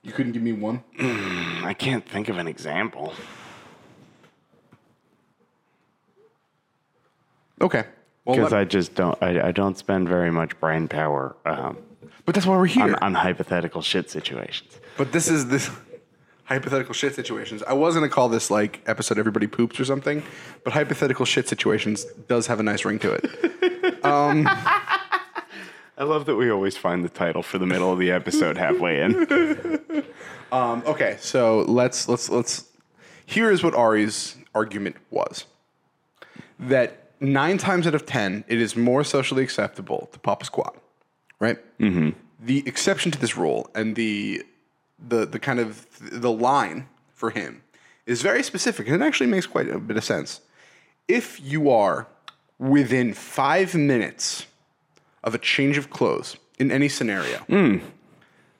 You 0.02 0.12
couldn't 0.12 0.32
give 0.32 0.42
me 0.42 0.52
one. 0.52 0.82
I 0.98 1.74
can't 1.74 2.08
think 2.08 2.28
of 2.28 2.38
an 2.38 2.46
example. 2.46 3.12
Okay. 7.60 7.84
Because 8.26 8.52
let- 8.52 8.60
I 8.60 8.64
just 8.64 8.94
don't. 8.94 9.20
I, 9.22 9.48
I 9.48 9.52
don't 9.52 9.76
spend 9.76 10.08
very 10.08 10.30
much 10.30 10.58
brain 10.60 10.88
power 10.88 11.36
um, 11.44 11.78
but 12.24 12.34
that's 12.34 12.46
why 12.46 12.56
we're 12.56 12.66
here. 12.66 12.84
on, 12.84 12.94
on 12.96 13.14
hypothetical 13.14 13.82
shit 13.82 14.10
situations. 14.10 14.78
But 14.96 15.12
this 15.12 15.28
is 15.28 15.48
this 15.48 15.70
hypothetical 16.44 16.94
shit 16.94 17.14
situations. 17.14 17.62
I 17.62 17.72
was 17.72 17.94
gonna 17.94 18.08
call 18.08 18.28
this 18.28 18.50
like 18.50 18.82
episode 18.86 19.18
everybody 19.18 19.46
poops 19.46 19.80
or 19.80 19.84
something, 19.84 20.22
but 20.62 20.72
hypothetical 20.72 21.24
shit 21.24 21.48
situations 21.48 22.04
does 22.28 22.46
have 22.46 22.60
a 22.60 22.62
nice 22.62 22.84
ring 22.84 22.98
to 23.00 23.12
it. 23.14 24.00
I 24.04 26.04
love 26.04 26.26
that 26.26 26.36
we 26.36 26.50
always 26.50 26.76
find 26.76 27.04
the 27.04 27.08
title 27.08 27.42
for 27.42 27.58
the 27.58 27.66
middle 27.66 27.92
of 27.92 27.98
the 27.98 28.10
episode 28.10 28.56
halfway 28.56 29.02
in. 29.02 29.82
Um, 30.52 30.82
okay, 30.84 31.16
so 31.20 31.60
let's 31.68 32.08
let's 32.08 32.28
let's. 32.28 32.64
Here 33.24 33.52
is 33.52 33.62
what 33.62 33.72
Ari's 33.72 34.36
argument 34.52 34.96
was: 35.10 35.44
that 36.58 37.09
nine 37.20 37.58
times 37.58 37.86
out 37.86 37.94
of 37.94 38.06
ten, 38.06 38.44
it 38.48 38.60
is 38.60 38.76
more 38.76 39.04
socially 39.04 39.42
acceptable 39.42 40.08
to 40.12 40.18
pop 40.18 40.42
a 40.42 40.44
squat, 40.46 40.76
right? 41.38 41.58
Mm-hmm. 41.78 42.10
The 42.40 42.62
exception 42.66 43.10
to 43.12 43.18
this 43.18 43.36
rule 43.36 43.70
and 43.74 43.96
the 43.96 44.42
the 44.98 45.26
the 45.26 45.38
kind 45.38 45.60
of 45.60 45.86
the 46.00 46.30
line 46.30 46.88
for 47.14 47.30
him 47.30 47.62
is 48.06 48.22
very 48.22 48.42
specific, 48.42 48.86
and 48.88 49.02
it 49.02 49.04
actually 49.04 49.28
makes 49.28 49.46
quite 49.46 49.68
a 49.68 49.78
bit 49.78 49.96
of 49.96 50.04
sense. 50.04 50.40
If 51.06 51.40
you 51.40 51.70
are 51.70 52.06
within 52.58 53.14
five 53.14 53.74
minutes 53.74 54.46
of 55.22 55.34
a 55.34 55.38
change 55.38 55.76
of 55.78 55.90
clothes 55.90 56.36
in 56.58 56.70
any 56.70 56.88
scenario, 56.88 57.44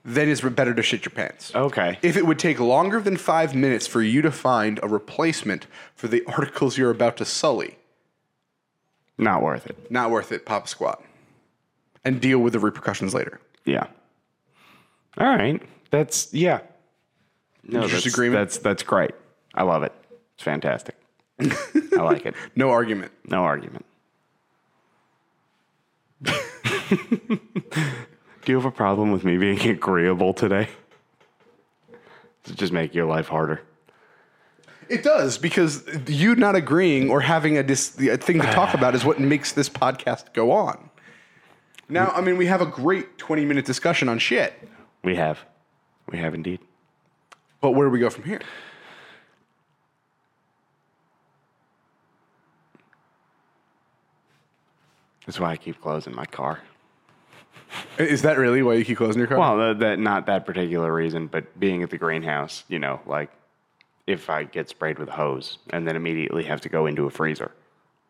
then 0.04 0.28
it's 0.28 0.40
better 0.40 0.74
to 0.74 0.82
shit 0.82 1.04
your 1.04 1.10
pants. 1.10 1.54
Okay. 1.54 1.98
If 2.02 2.16
it 2.16 2.26
would 2.26 2.38
take 2.38 2.58
longer 2.58 3.00
than 3.00 3.16
five 3.16 3.54
minutes 3.54 3.86
for 3.86 4.02
you 4.02 4.22
to 4.22 4.30
find 4.30 4.80
a 4.82 4.88
replacement 4.88 5.66
for 5.94 6.08
the 6.08 6.24
articles 6.26 6.78
you're 6.78 6.90
about 6.90 7.16
to 7.18 7.24
sully, 7.24 7.76
Not 9.20 9.42
worth 9.42 9.66
it. 9.66 9.90
not 9.90 10.10
worth 10.10 10.32
it, 10.32 10.46
pop 10.46 10.64
a 10.64 10.68
squat. 10.68 11.02
And 12.04 12.20
deal 12.20 12.38
with 12.38 12.54
the 12.54 12.58
repercussions 12.58 13.12
later. 13.12 13.38
Yeah. 13.66 13.86
All 15.18 15.26
right. 15.26 15.62
That's 15.90 16.32
yeah. 16.32 16.60
No, 17.62 17.86
that's, 17.86 18.06
agreement? 18.06 18.40
That's 18.40 18.58
that's 18.58 18.82
great. 18.82 19.10
I 19.54 19.64
love 19.64 19.82
it. 19.82 19.92
It's 20.34 20.42
fantastic. 20.42 20.96
I 21.40 21.96
like 21.96 22.24
it. 22.24 22.34
No 22.56 22.70
argument. 22.70 23.12
No 23.26 23.44
argument. 23.44 23.84
Do 26.24 26.30
you 28.46 28.54
have 28.54 28.64
a 28.64 28.70
problem 28.70 29.12
with 29.12 29.24
me 29.24 29.36
being 29.36 29.60
agreeable 29.68 30.32
today? 30.32 30.68
Does 32.44 32.54
it 32.54 32.58
just 32.58 32.72
make 32.72 32.94
your 32.94 33.04
life 33.06 33.28
harder? 33.28 33.60
It 34.90 35.04
does, 35.04 35.38
because 35.38 35.88
you 36.08 36.34
not 36.34 36.56
agreeing 36.56 37.10
or 37.10 37.20
having 37.20 37.56
a, 37.56 37.62
dis- 37.62 37.96
a 38.00 38.16
thing 38.16 38.40
to 38.40 38.50
talk 38.50 38.74
about 38.74 38.96
is 38.96 39.04
what 39.04 39.20
makes 39.20 39.52
this 39.52 39.68
podcast 39.68 40.32
go 40.32 40.50
on. 40.50 40.90
Now, 41.88 42.08
I 42.08 42.20
mean, 42.20 42.36
we 42.36 42.46
have 42.46 42.60
a 42.60 42.66
great 42.66 43.16
20 43.16 43.44
minute 43.44 43.64
discussion 43.64 44.08
on 44.08 44.18
shit, 44.18 44.52
We 45.04 45.14
have. 45.14 45.38
We 46.10 46.18
have 46.18 46.34
indeed. 46.34 46.58
but 47.60 47.70
where 47.70 47.86
do 47.86 47.92
we 47.92 48.00
go 48.00 48.10
from 48.10 48.24
here? 48.24 48.40
That's 55.26 55.38
why 55.38 55.52
I 55.52 55.56
keep 55.56 55.80
closing 55.80 56.14
my 56.14 56.24
car. 56.24 56.60
Is 57.98 58.22
that 58.22 58.36
really 58.38 58.62
why 58.62 58.74
you 58.74 58.84
keep 58.84 58.96
closing 58.98 59.20
your 59.20 59.28
car? 59.28 59.38
Well, 59.38 59.56
that, 59.58 59.78
that 59.80 59.98
not 59.98 60.26
that 60.26 60.44
particular 60.46 60.92
reason, 60.92 61.28
but 61.28 61.58
being 61.60 61.82
at 61.82 61.90
the 61.90 61.98
greenhouse, 61.98 62.64
you 62.68 62.78
know, 62.80 63.00
like 63.06 63.30
if 64.10 64.28
I 64.28 64.44
get 64.44 64.68
sprayed 64.68 64.98
with 64.98 65.08
a 65.08 65.12
hose 65.12 65.58
and 65.70 65.86
then 65.86 65.96
immediately 65.96 66.44
have 66.44 66.60
to 66.62 66.68
go 66.68 66.86
into 66.86 67.06
a 67.06 67.10
freezer. 67.10 67.52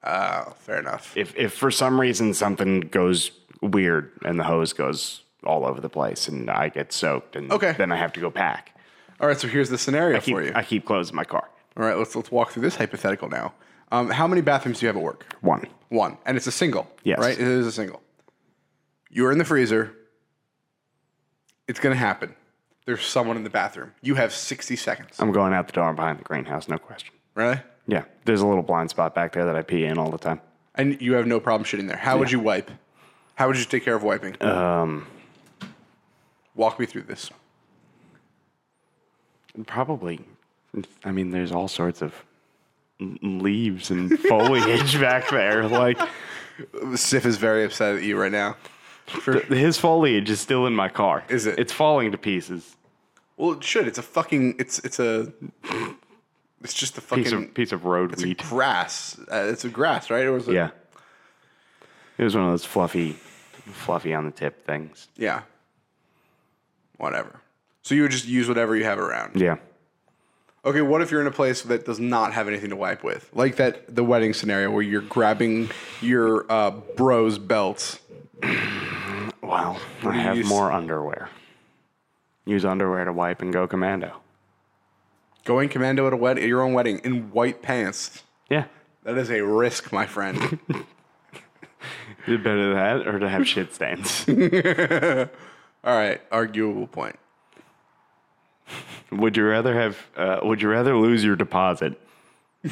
Oh, 0.03 0.55
fair 0.59 0.79
enough. 0.79 1.17
If 1.17 1.37
if 1.37 1.53
for 1.55 1.71
some 1.71 2.01
reason 2.01 2.33
something 2.35 2.81
goes 2.81 3.31
weird 3.61 4.13
and 4.25 4.39
the 4.41 4.45
hose 4.45 4.73
goes 4.73 5.23
all 5.45 5.67
over 5.67 5.81
the 5.81 5.89
place 5.91 6.27
and 6.29 6.51
I 6.51 6.69
get 6.71 6.93
soaked 6.93 7.37
and 7.37 7.53
Okay. 7.53 7.75
then 7.77 7.93
I 7.93 7.97
have 7.97 8.13
to 8.15 8.21
go 8.21 8.31
pack. 8.31 8.75
All 9.21 9.29
right, 9.29 9.39
so 9.39 9.47
here's 9.49 9.69
the 9.69 9.77
scenario 9.79 10.19
keep, 10.21 10.35
for 10.35 10.43
you. 10.43 10.53
I 10.55 10.63
keep 10.63 10.87
clothes 10.87 11.11
in 11.11 11.17
my 11.17 11.25
car. 11.25 11.49
All 11.77 11.85
right, 11.85 11.97
let's 11.97 12.17
let's 12.17 12.31
walk 12.31 12.53
through 12.53 12.63
this 12.63 12.77
hypothetical 12.77 13.29
now. 13.29 13.53
Um, 13.93 14.09
how 14.09 14.27
many 14.27 14.41
bathrooms 14.41 14.81
do 14.81 14.87
you 14.87 14.89
have 14.89 14.97
at 14.97 15.03
work? 15.03 15.27
One. 15.43 15.67
One, 15.89 16.17
and 16.25 16.37
it's 16.37 16.47
a 16.47 16.53
single. 16.53 16.89
Yes. 17.05 17.19
Right. 17.19 17.33
It 17.39 17.47
is 17.47 17.67
a 17.67 17.73
single. 17.73 18.01
You're 19.11 19.33
in 19.33 19.39
the 19.39 19.45
freezer. 19.45 19.93
It's 21.69 21.81
gonna 21.81 21.95
happen. 21.97 22.35
There's 22.87 23.05
someone 23.05 23.37
in 23.37 23.45
the 23.45 23.51
bathroom. 23.51 23.93
You 24.03 24.15
have 24.17 24.33
60 24.33 24.75
seconds. 24.77 25.17
I'm 25.19 25.33
going 25.33 25.53
out 25.53 25.67
the 25.67 25.73
door 25.73 25.89
and 25.89 25.97
behind 25.97 26.19
the 26.19 26.25
greenhouse, 26.25 26.69
no 26.69 26.79
question. 26.79 27.15
Really? 27.35 27.61
Yeah, 27.87 28.05
there's 28.25 28.41
a 28.41 28.47
little 28.47 28.63
blind 28.63 28.91
spot 28.91 29.15
back 29.15 29.33
there 29.33 29.45
that 29.45 29.57
I 29.57 29.63
pee 29.63 29.85
in 29.85 29.99
all 29.99 30.11
the 30.11 30.19
time. 30.19 30.41
And 30.75 31.01
you 31.01 31.15
have 31.15 31.27
no 31.27 31.41
problem 31.41 31.65
shitting 31.65 31.89
there. 31.89 31.97
How 31.97 32.19
would 32.19 32.31
you 32.31 32.41
wipe? 32.41 32.71
How 33.35 33.49
would 33.49 33.59
you 33.59 33.65
take 33.65 33.85
care 33.85 33.95
of 33.95 34.03
wiping? 34.03 34.41
Um, 34.43 35.07
Walk 36.55 36.79
me 36.79 36.87
through 36.87 37.03
this. 37.03 37.31
probably. 39.67 40.21
I 41.05 41.11
mean, 41.11 41.31
there's 41.31 41.53
all 41.53 41.69
sorts 41.69 42.03
of 42.03 42.15
l- 43.01 43.17
leaves 43.23 43.91
and 43.91 44.19
foliage 44.21 45.01
back 45.01 45.29
there. 45.31 45.67
Like 45.69 45.99
Sif 46.95 47.25
is 47.27 47.37
very 47.37 47.65
upset 47.65 47.97
at 47.97 48.03
you 48.03 48.17
right 48.21 48.31
now. 48.33 48.57
For, 49.11 49.41
his 49.41 49.77
foliage 49.77 50.31
is 50.31 50.41
still 50.41 50.67
in 50.67 50.75
my 50.75 50.89
car. 50.89 51.25
Is 51.29 51.47
it? 51.47 51.59
It's 51.59 51.73
falling 51.73 52.13
to 52.13 52.19
pieces. 52.19 52.77
well, 53.37 53.53
it 53.53 53.65
should. 53.65 53.87
It's 53.89 53.99
a 53.99 54.03
fucking. 54.03 54.57
It's 54.59 54.79
it's 54.81 54.99
a. 54.99 55.33
It's 56.63 56.75
just 56.75 56.99
a 56.99 57.01
fucking 57.01 57.25
Piece 57.25 57.33
of 57.33 57.55
piece 57.55 57.73
of 57.73 57.85
road 57.87 58.13
it's 58.13 58.23
a 58.23 58.35
grass. 58.35 59.19
Uh, 59.33 59.49
it's 59.51 59.65
a 59.65 59.69
grass, 59.71 60.11
right? 60.11 60.25
Or 60.27 60.33
was 60.33 60.47
it? 60.47 60.55
Yeah. 60.55 60.71
It 62.19 62.25
was 62.25 62.35
one 62.35 62.45
of 62.45 62.51
those 62.51 62.67
fluffy, 62.67 63.13
fluffy 63.73 64.13
on 64.13 64.27
the 64.27 64.31
tip 64.31 64.67
things. 64.67 65.09
Yeah. 65.17 65.43
Whatever. 66.99 67.41
So 67.83 67.95
you 67.95 68.03
would 68.03 68.11
just 68.11 68.27
use 68.27 68.47
whatever 68.47 68.77
you 68.77 68.85
have 68.85 68.99
around. 68.99 69.41
Yeah. 69.41 69.57
Okay, 70.63 70.83
what 70.83 71.01
if 71.01 71.11
you're 71.11 71.23
in 71.23 71.27
a 71.27 71.31
place 71.33 71.63
that 71.63 71.87
does 71.87 71.99
not 71.99 72.35
have 72.35 72.47
anything 72.47 72.69
to 72.69 72.77
wipe 72.77 73.03
with? 73.03 73.31
Like 73.33 73.57
that 73.57 73.97
the 73.97 74.05
wedding 74.05 74.35
scenario 74.35 74.71
where 74.71 74.83
you're 74.83 75.01
grabbing 75.01 75.71
your 76.03 76.45
uh, 76.53 76.73
bro's 76.73 77.39
belts. 77.39 78.01
I 79.53 80.13
have 80.13 80.37
use? 80.39 80.49
more 80.49 80.71
underwear. 80.73 81.29
Use 82.47 82.65
underwear 82.65 83.05
to 83.05 83.13
wipe 83.13 83.43
and 83.43 83.53
go 83.53 83.67
commando. 83.67 84.21
Going 85.45 85.69
commando 85.69 86.07
at 86.07 86.13
a 86.13 86.17
wedding, 86.17 86.47
your 86.47 86.63
own 86.63 86.73
wedding 86.73 87.01
in 87.05 87.31
white 87.33 87.63
pants. 87.63 88.23
Yeah. 88.49 88.65
That 89.05 89.17
is 89.17 89.31
a 89.31 89.41
risk, 89.43 89.93
my 89.93 90.07
friend. 90.07 90.59
Is 92.27 92.35
it 92.35 92.45
better 92.45 92.75
that 92.75 93.09
or 93.09 93.19
to 93.19 93.29
have 93.29 93.49
shit 93.49 93.73
stains? 93.75 94.27
All 94.29 95.97
right, 95.97 96.21
arguable 96.31 96.87
point. 96.87 97.19
would 99.11 99.37
you 99.39 99.45
rather 99.47 99.75
have? 99.75 99.97
Uh, 100.15 100.41
would 100.43 100.61
you 100.61 100.69
rather 100.69 100.97
lose 100.97 101.25
your 101.25 101.37
deposit? 101.37 101.99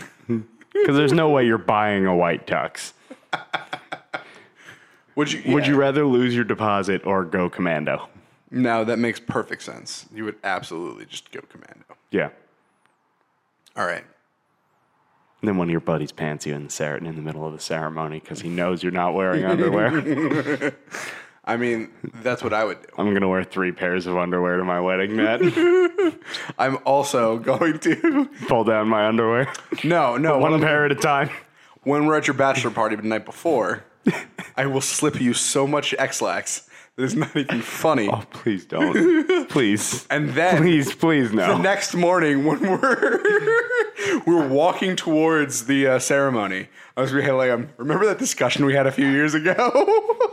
Because 0.70 0.96
there's 0.96 1.14
no 1.14 1.30
way 1.30 1.44
you're 1.44 1.58
buying 1.58 2.06
a 2.06 2.14
white 2.14 2.46
tux. 2.46 2.92
Would 5.18 5.32
you? 5.32 5.52
Would 5.52 5.66
you 5.66 5.74
rather 5.74 6.06
lose 6.06 6.32
your 6.32 6.44
deposit 6.44 7.04
or 7.04 7.24
go 7.24 7.50
commando? 7.50 8.08
No, 8.52 8.84
that 8.84 9.00
makes 9.00 9.18
perfect 9.18 9.62
sense. 9.62 10.06
You 10.14 10.24
would 10.24 10.36
absolutely 10.44 11.06
just 11.06 11.32
go 11.32 11.40
commando. 11.50 11.82
Yeah. 12.12 12.28
All 13.76 13.84
right. 13.84 14.04
And 15.40 15.48
then 15.48 15.56
one 15.56 15.66
of 15.66 15.72
your 15.72 15.80
buddies 15.80 16.12
pants 16.12 16.46
you 16.46 16.54
in 16.54 16.62
the 16.62 16.70
cer- 16.70 16.98
in 16.98 17.04
the 17.16 17.20
middle 17.20 17.44
of 17.44 17.52
the 17.52 17.58
ceremony 17.58 18.20
because 18.20 18.40
he 18.40 18.48
knows 18.48 18.80
you're 18.84 18.92
not 18.92 19.12
wearing 19.14 19.44
underwear. 19.44 20.72
I 21.44 21.56
mean, 21.56 21.90
that's 22.22 22.44
what 22.44 22.52
I 22.52 22.62
would 22.64 22.80
do. 22.80 22.88
I'm 22.96 23.12
gonna 23.12 23.28
wear 23.28 23.42
three 23.42 23.72
pairs 23.72 24.06
of 24.06 24.16
underwear 24.16 24.56
to 24.58 24.64
my 24.64 24.78
wedding, 24.78 25.16
Matt. 25.16 25.40
I'm 26.60 26.78
also 26.84 27.38
going 27.38 27.80
to. 27.80 28.30
Pull 28.46 28.62
down 28.62 28.86
my 28.86 29.08
underwear, 29.08 29.52
No, 29.82 30.16
no. 30.16 30.38
one 30.38 30.52
when- 30.52 30.60
pair 30.60 30.84
at 30.84 30.92
a 30.92 30.94
time. 30.94 31.28
when 31.82 32.06
we're 32.06 32.18
at 32.18 32.28
your 32.28 32.34
bachelor 32.34 32.70
party 32.70 32.94
the 32.94 33.02
night 33.02 33.24
before, 33.24 33.82
I 34.56 34.66
will 34.66 34.80
slip 34.80 35.20
you 35.20 35.34
so 35.34 35.66
much 35.66 35.94
Ex-Lax 35.98 36.68
that 36.96 37.04
it's 37.04 37.14
not 37.14 37.34
even 37.36 37.60
funny. 37.62 38.08
Oh, 38.08 38.24
please 38.30 38.64
don't. 38.64 39.48
Please. 39.48 40.06
And 40.10 40.30
then 40.30 40.58
Please, 40.58 40.94
please 40.94 41.32
no. 41.32 41.56
the 41.56 41.62
next 41.62 41.94
morning 41.94 42.44
when 42.44 42.60
we're 42.60 43.20
we're 44.26 44.48
walking 44.48 44.96
towards 44.96 45.66
the 45.66 45.86
uh, 45.86 45.98
ceremony, 46.00 46.68
I 46.96 47.00
was 47.00 47.12
really 47.12 47.30
like, 47.30 47.50
um, 47.50 47.68
remember 47.76 48.04
that 48.06 48.18
discussion 48.18 48.64
we 48.66 48.74
had 48.74 48.86
a 48.86 48.92
few 48.92 49.06
years 49.08 49.34
ago? 49.34 50.16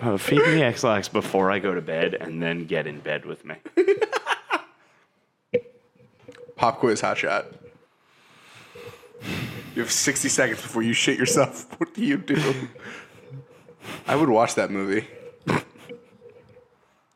Uh, 0.00 0.16
feed 0.16 0.40
me 0.40 0.60
Ex-Lax 0.64 1.06
before 1.08 1.52
I 1.52 1.60
go 1.60 1.74
to 1.76 1.80
bed 1.80 2.14
and 2.14 2.42
then 2.42 2.64
get 2.64 2.88
in 2.88 2.98
bed 2.98 3.24
with 3.24 3.44
me. 3.44 3.54
Pop 6.56 6.80
quiz, 6.80 7.00
hot 7.00 7.18
shot. 7.18 7.46
You 9.74 9.82
have 9.82 9.90
60 9.90 10.28
seconds 10.28 10.60
before 10.60 10.82
you 10.82 10.92
shit 10.92 11.18
yourself. 11.18 11.66
What 11.78 11.94
do 11.94 12.04
you 12.04 12.16
do? 12.18 12.68
I 14.06 14.14
would 14.16 14.28
watch 14.28 14.54
that 14.54 14.70
movie. 14.70 15.06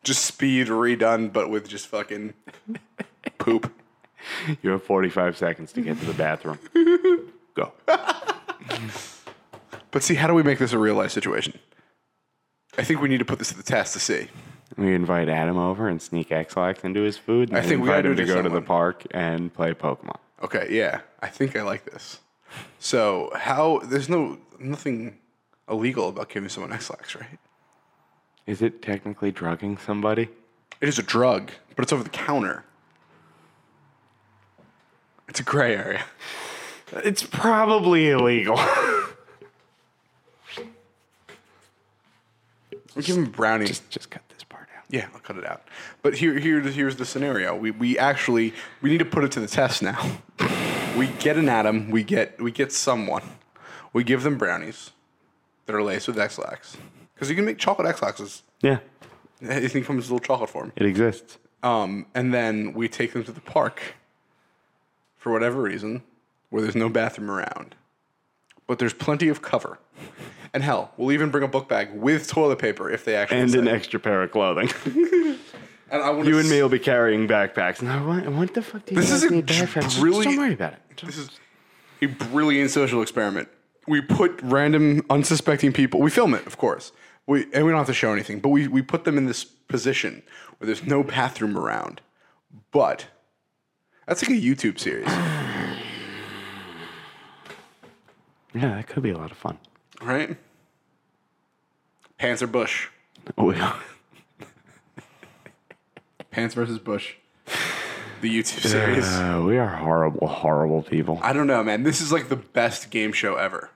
Just 0.02 0.24
speed 0.24 0.68
redone, 0.68 1.32
but 1.32 1.50
with 1.50 1.68
just 1.68 1.86
fucking 1.88 2.34
poop. 3.38 3.72
You 4.62 4.70
have 4.70 4.82
45 4.82 5.36
seconds 5.36 5.72
to 5.72 5.80
get 5.82 5.98
to 6.00 6.04
the 6.06 6.12
bathroom. 6.14 6.58
Go. 7.54 7.72
But 9.92 10.02
see, 10.02 10.14
how 10.16 10.26
do 10.26 10.34
we 10.34 10.42
make 10.42 10.58
this 10.58 10.72
a 10.74 10.78
real 10.78 10.94
life 10.94 11.10
situation? 11.10 11.58
I 12.76 12.84
think 12.84 13.00
we 13.00 13.08
need 13.08 13.18
to 13.18 13.24
put 13.24 13.38
this 13.38 13.48
to 13.48 13.56
the 13.56 13.62
test 13.62 13.94
to 13.94 13.98
see. 14.00 14.28
We 14.76 14.94
invite 14.94 15.30
Adam 15.30 15.56
over 15.56 15.88
and 15.88 16.02
sneak 16.02 16.30
Ex-Lax 16.30 16.84
into 16.84 17.00
his 17.00 17.16
food. 17.16 17.48
And 17.48 17.56
I 17.56 17.62
think 17.62 17.80
we 17.82 17.88
invite 17.88 17.98
gotta 18.04 18.08
him 18.10 18.16
do 18.16 18.26
to 18.26 18.26
go 18.26 18.36
to 18.36 18.42
the 18.42 18.48
someone. 18.48 18.64
park 18.64 19.04
and 19.12 19.54
play 19.54 19.72
Pokemon. 19.72 20.18
Okay, 20.42 20.66
yeah, 20.70 21.00
I 21.22 21.28
think 21.28 21.56
I 21.56 21.62
like 21.62 21.86
this. 21.90 22.20
So, 22.78 23.32
how 23.34 23.80
there's 23.84 24.08
no 24.08 24.38
nothing 24.58 25.18
illegal 25.68 26.08
about 26.08 26.28
giving 26.28 26.48
someone 26.48 26.72
Ex-Lax, 26.72 27.14
right? 27.14 27.38
Is 28.46 28.62
it 28.62 28.80
technically 28.80 29.32
drugging 29.32 29.76
somebody? 29.76 30.28
It 30.80 30.88
is 30.88 30.98
a 30.98 31.02
drug, 31.02 31.50
but 31.74 31.82
it's 31.82 31.92
over 31.92 32.04
the 32.04 32.10
counter. 32.10 32.64
It's 35.28 35.40
a 35.40 35.42
gray 35.42 35.74
area. 35.74 36.04
It's 36.92 37.22
probably 37.22 38.10
illegal. 38.10 38.60
We 42.94 43.02
give 43.02 43.16
him 43.16 43.26
brownies. 43.26 43.68
just, 43.68 43.90
just 43.90 44.10
cut 44.10 44.22
this 44.30 44.42
part 44.42 44.68
out. 44.74 44.84
yeah, 44.88 45.08
I'll 45.12 45.20
cut 45.20 45.36
it 45.36 45.46
out. 45.46 45.62
But 46.02 46.14
here, 46.14 46.38
here, 46.38 46.60
here's 46.60 46.96
the 46.96 47.04
scenario. 47.04 47.54
We, 47.54 47.70
we 47.70 47.98
actually 47.98 48.54
we 48.80 48.88
need 48.88 48.98
to 48.98 49.04
put 49.04 49.22
it 49.22 49.32
to 49.32 49.40
the 49.40 49.46
test 49.46 49.82
now. 49.82 50.18
We 50.96 51.08
get 51.08 51.36
an 51.36 51.48
Adam. 51.48 51.90
We 51.90 52.02
get 52.02 52.40
we 52.40 52.50
get 52.50 52.72
someone. 52.72 53.22
We 53.92 54.04
give 54.04 54.22
them 54.22 54.38
brownies 54.38 54.90
that 55.66 55.74
are 55.74 55.82
laced 55.82 56.06
with 56.08 56.18
Ex-Lax 56.18 56.76
because 57.14 57.28
you 57.30 57.36
can 57.36 57.44
make 57.44 57.58
chocolate 57.58 57.88
Ex-Laxes. 57.88 58.42
Yeah, 58.62 58.78
Anything 59.42 59.84
comes 59.84 60.08
in 60.08 60.14
little 60.14 60.26
chocolate 60.26 60.50
form. 60.50 60.72
it 60.76 60.86
exists. 60.86 61.38
Um, 61.62 62.06
and 62.14 62.32
then 62.32 62.72
we 62.74 62.88
take 62.88 63.12
them 63.12 63.24
to 63.24 63.32
the 63.32 63.40
park 63.40 63.80
for 65.16 65.32
whatever 65.32 65.60
reason 65.60 66.02
where 66.50 66.62
there's 66.62 66.76
no 66.76 66.88
bathroom 66.88 67.30
around. 67.30 67.74
But 68.66 68.78
there's 68.78 68.94
plenty 68.94 69.28
of 69.28 69.42
cover. 69.42 69.78
And 70.54 70.62
hell, 70.62 70.92
we'll 70.96 71.12
even 71.12 71.30
bring 71.30 71.44
a 71.44 71.48
book 71.48 71.68
bag 71.68 71.92
with 71.94 72.28
toilet 72.28 72.58
paper 72.58 72.90
if 72.90 73.04
they 73.04 73.14
actually 73.16 73.40
And 73.40 73.50
say. 73.50 73.58
an 73.58 73.68
extra 73.68 73.98
pair 74.00 74.22
of 74.22 74.30
clothing. 74.30 74.68
And 75.90 76.02
I 76.02 76.10
wanna 76.10 76.28
you 76.28 76.38
and 76.38 76.48
me 76.50 76.60
will 76.60 76.68
be 76.68 76.78
carrying 76.80 77.28
backpacks. 77.28 77.80
No, 77.80 78.06
what, 78.06 78.26
what 78.28 78.54
the 78.54 78.62
fuck 78.62 78.84
do 78.86 78.94
you 78.94 79.00
This 79.00 79.10
guys 79.10 79.22
is 79.22 79.30
a 79.30 79.34
need 79.34 79.46
backpacks? 79.46 79.82
Just 79.82 80.00
really- 80.00 80.24
Don't 80.24 80.36
worry 80.36 80.52
about 80.54 80.72
it. 80.74 80.80
This 81.04 81.16
is 81.18 81.30
a 82.02 82.06
brilliant 82.06 82.70
social 82.70 83.02
experiment. 83.02 83.48
We 83.86 84.00
put 84.00 84.40
random 84.42 85.02
unsuspecting 85.10 85.72
people. 85.72 86.00
We 86.00 86.10
film 86.10 86.34
it, 86.34 86.44
of 86.46 86.56
course. 86.58 86.90
We 87.28 87.44
and 87.52 87.64
we 87.64 87.70
don't 87.70 87.78
have 87.78 87.86
to 87.86 87.94
show 87.94 88.12
anything, 88.12 88.40
but 88.40 88.48
we, 88.50 88.66
we 88.68 88.82
put 88.82 89.04
them 89.04 89.16
in 89.16 89.26
this 89.26 89.44
position 89.44 90.22
where 90.58 90.66
there's 90.66 90.84
no 90.84 91.02
bathroom 91.04 91.56
around. 91.56 92.00
But 92.72 93.06
that's 94.06 94.22
like 94.22 94.30
a 94.38 94.40
YouTube 94.40 94.78
series, 94.80 95.06
Yeah, 98.54 98.74
that 98.76 98.86
could 98.86 99.02
be 99.02 99.10
a 99.10 99.18
lot 99.18 99.30
of 99.30 99.36
fun. 99.36 99.58
right? 100.00 100.36
Pants 102.18 102.42
or 102.42 102.46
Bush? 102.46 102.88
Oh, 103.36 103.50
yeah. 103.52 103.78
Pants 106.36 106.54
versus 106.54 106.78
Bush. 106.78 107.14
The 108.20 108.28
YouTube 108.28 108.60
series. 108.60 109.06
Uh, 109.06 109.42
we 109.42 109.56
are 109.56 109.68
horrible, 109.68 110.26
horrible 110.26 110.82
people. 110.82 111.18
I 111.22 111.32
don't 111.32 111.46
know, 111.46 111.64
man. 111.64 111.82
This 111.82 112.02
is 112.02 112.12
like 112.12 112.28
the 112.28 112.36
best 112.36 112.90
game 112.90 113.14
show 113.14 113.36
ever. 113.36 113.70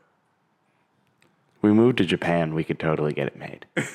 We 1.62 1.72
moved 1.72 1.96
to 1.98 2.04
Japan, 2.04 2.54
we 2.54 2.62
could 2.62 2.78
totally 2.78 3.14
get 3.14 3.28
it 3.28 3.38
made. 3.38 3.64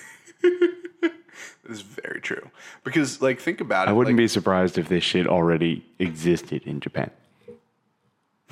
This 1.68 1.80
is 1.80 1.82
very 1.82 2.22
true. 2.22 2.52
Because, 2.84 3.24
like, 3.24 3.40
think 3.40 3.60
about 3.60 3.88
it. 3.88 3.90
I 3.90 3.94
wouldn't 3.94 4.16
like, 4.16 4.24
be 4.24 4.28
surprised 4.28 4.78
if 4.78 4.88
this 4.88 5.04
shit 5.04 5.26
already 5.26 5.84
existed 5.98 6.62
in 6.64 6.80
Japan. 6.80 7.10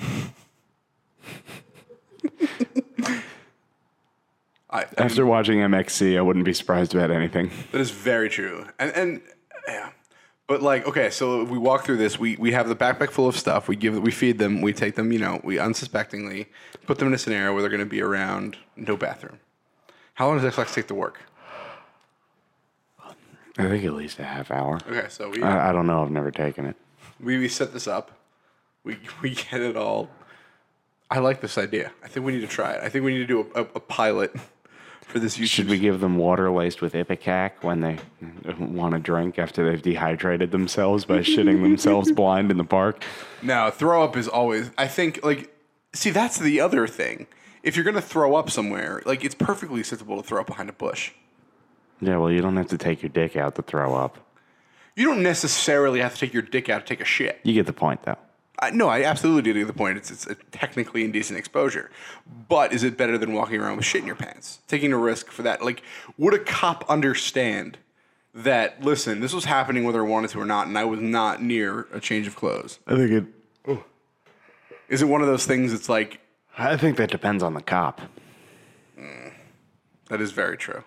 I, 4.68 4.80
I 4.80 4.86
After 4.98 5.24
watching 5.24 5.58
MXC, 5.58 6.18
I 6.18 6.22
wouldn't 6.22 6.44
be 6.44 6.52
surprised 6.52 6.92
about 6.92 7.12
anything. 7.12 7.52
That 7.70 7.80
is 7.80 7.92
very 7.92 8.28
true. 8.28 8.66
And 8.80 8.90
and 8.96 9.22
yeah. 9.68 9.90
But 10.46 10.62
like, 10.62 10.86
okay, 10.86 11.08
so 11.08 11.42
we 11.44 11.56
walk 11.56 11.84
through 11.84 11.96
this. 11.96 12.18
We 12.18 12.36
we 12.36 12.52
have 12.52 12.68
the 12.68 12.76
backpack 12.76 13.10
full 13.10 13.26
of 13.26 13.36
stuff. 13.36 13.66
We 13.66 13.76
give 13.76 13.98
we 13.98 14.10
feed 14.10 14.38
them. 14.38 14.60
We 14.60 14.72
take 14.72 14.94
them. 14.94 15.10
You 15.10 15.18
know, 15.18 15.40
we 15.42 15.58
unsuspectingly 15.58 16.46
put 16.86 16.98
them 16.98 17.08
in 17.08 17.14
a 17.14 17.18
scenario 17.18 17.52
where 17.52 17.62
they're 17.62 17.70
going 17.70 17.80
to 17.80 17.86
be 17.86 18.02
around 18.02 18.58
no 18.76 18.96
bathroom. 18.96 19.40
How 20.14 20.26
long 20.28 20.36
does 20.36 20.44
Ex-Lax 20.44 20.74
take 20.74 20.86
to 20.88 20.94
work? 20.94 21.20
I 23.56 23.68
think 23.68 23.84
at 23.84 23.94
least 23.94 24.18
a 24.18 24.24
half 24.24 24.50
hour. 24.50 24.80
Okay, 24.88 25.06
so 25.08 25.30
we 25.30 25.42
I, 25.42 25.70
I 25.70 25.72
don't 25.72 25.86
know. 25.86 26.02
I've 26.02 26.10
never 26.10 26.30
taken 26.30 26.66
it. 26.66 26.76
we, 27.20 27.38
we 27.38 27.48
set 27.48 27.72
this 27.72 27.86
up. 27.86 28.10
We 28.82 28.98
we 29.22 29.30
get 29.34 29.60
it 29.60 29.76
all. 29.76 30.10
I 31.10 31.20
like 31.20 31.40
this 31.40 31.56
idea. 31.56 31.92
I 32.02 32.08
think 32.08 32.26
we 32.26 32.32
need 32.32 32.40
to 32.40 32.46
try 32.48 32.72
it. 32.72 32.82
I 32.82 32.88
think 32.88 33.04
we 33.04 33.12
need 33.12 33.20
to 33.20 33.26
do 33.26 33.50
a, 33.54 33.60
a, 33.60 33.66
a 33.76 33.80
pilot 33.80 34.34
for 35.06 35.18
this 35.18 35.36
YouTube. 35.36 35.46
Should 35.46 35.68
we 35.68 35.78
give 35.78 36.00
them 36.00 36.16
water 36.18 36.50
laced 36.50 36.82
with 36.82 36.94
Ipecac 36.94 37.62
when 37.62 37.80
they 37.80 37.98
want 38.58 38.94
to 38.94 39.00
drink 39.00 39.38
after 39.38 39.68
they've 39.68 39.82
dehydrated 39.82 40.50
themselves 40.50 41.04
by 41.04 41.18
shitting 41.18 41.62
themselves 41.62 42.10
blind 42.20 42.50
in 42.50 42.56
the 42.56 42.64
park? 42.64 43.02
No, 43.42 43.70
throw 43.70 44.02
up 44.02 44.16
is 44.16 44.28
always. 44.28 44.70
I 44.76 44.88
think 44.88 45.20
like, 45.22 45.54
see, 45.92 46.10
that's 46.10 46.38
the 46.38 46.60
other 46.60 46.86
thing. 46.86 47.26
If 47.62 47.76
you're 47.76 47.84
gonna 47.84 48.00
throw 48.00 48.34
up 48.34 48.50
somewhere, 48.50 49.02
like 49.06 49.24
it's 49.24 49.34
perfectly 49.34 49.80
acceptable 49.80 50.20
to 50.20 50.26
throw 50.26 50.40
up 50.40 50.46
behind 50.46 50.68
a 50.68 50.74
bush. 50.74 51.12
Yeah, 52.00 52.18
well, 52.18 52.30
you 52.30 52.42
don't 52.42 52.56
have 52.56 52.68
to 52.68 52.78
take 52.78 53.02
your 53.02 53.08
dick 53.10 53.36
out 53.36 53.54
to 53.54 53.62
throw 53.62 53.94
up. 53.94 54.18
You 54.96 55.06
don't 55.06 55.22
necessarily 55.22 56.00
have 56.00 56.14
to 56.14 56.20
take 56.20 56.32
your 56.32 56.42
dick 56.42 56.68
out 56.68 56.80
to 56.80 56.86
take 56.86 57.00
a 57.00 57.04
shit. 57.04 57.40
You 57.42 57.54
get 57.54 57.66
the 57.66 57.72
point, 57.72 58.02
though. 58.02 58.18
I, 58.58 58.70
no, 58.70 58.88
I 58.88 59.02
absolutely 59.02 59.42
do 59.42 59.52
get 59.52 59.66
the 59.66 59.72
point. 59.72 59.98
It's, 59.98 60.10
it's 60.10 60.26
a 60.26 60.36
technically 60.52 61.04
indecent 61.04 61.38
exposure. 61.38 61.90
But 62.48 62.72
is 62.72 62.84
it 62.84 62.96
better 62.96 63.18
than 63.18 63.32
walking 63.32 63.60
around 63.60 63.76
with 63.76 63.84
shit 63.84 64.02
in 64.02 64.06
your 64.06 64.16
pants? 64.16 64.60
Taking 64.68 64.92
a 64.92 64.98
risk 64.98 65.30
for 65.30 65.42
that? 65.42 65.62
Like, 65.62 65.82
would 66.16 66.34
a 66.34 66.38
cop 66.38 66.84
understand 66.88 67.78
that, 68.32 68.82
listen, 68.82 69.20
this 69.20 69.32
was 69.32 69.44
happening 69.44 69.84
whether 69.84 70.04
I 70.04 70.08
wanted 70.08 70.30
to 70.30 70.40
or 70.40 70.44
not, 70.44 70.66
and 70.66 70.78
I 70.78 70.84
was 70.84 71.00
not 71.00 71.42
near 71.42 71.88
a 71.92 72.00
change 72.00 72.26
of 72.26 72.36
clothes? 72.36 72.78
I 72.86 72.96
think 72.96 73.10
it. 73.10 73.24
Is 74.88 75.02
it 75.02 75.06
one 75.06 75.20
of 75.20 75.26
those 75.26 75.46
things 75.46 75.72
that's 75.72 75.88
like, 75.88 76.20
I 76.56 76.76
think 76.76 76.96
that 76.98 77.10
depends 77.10 77.42
on 77.42 77.54
the 77.54 77.62
cop. 77.62 78.02
Mm, 78.98 79.32
that 80.08 80.20
is 80.20 80.30
very 80.30 80.56
true? 80.56 80.84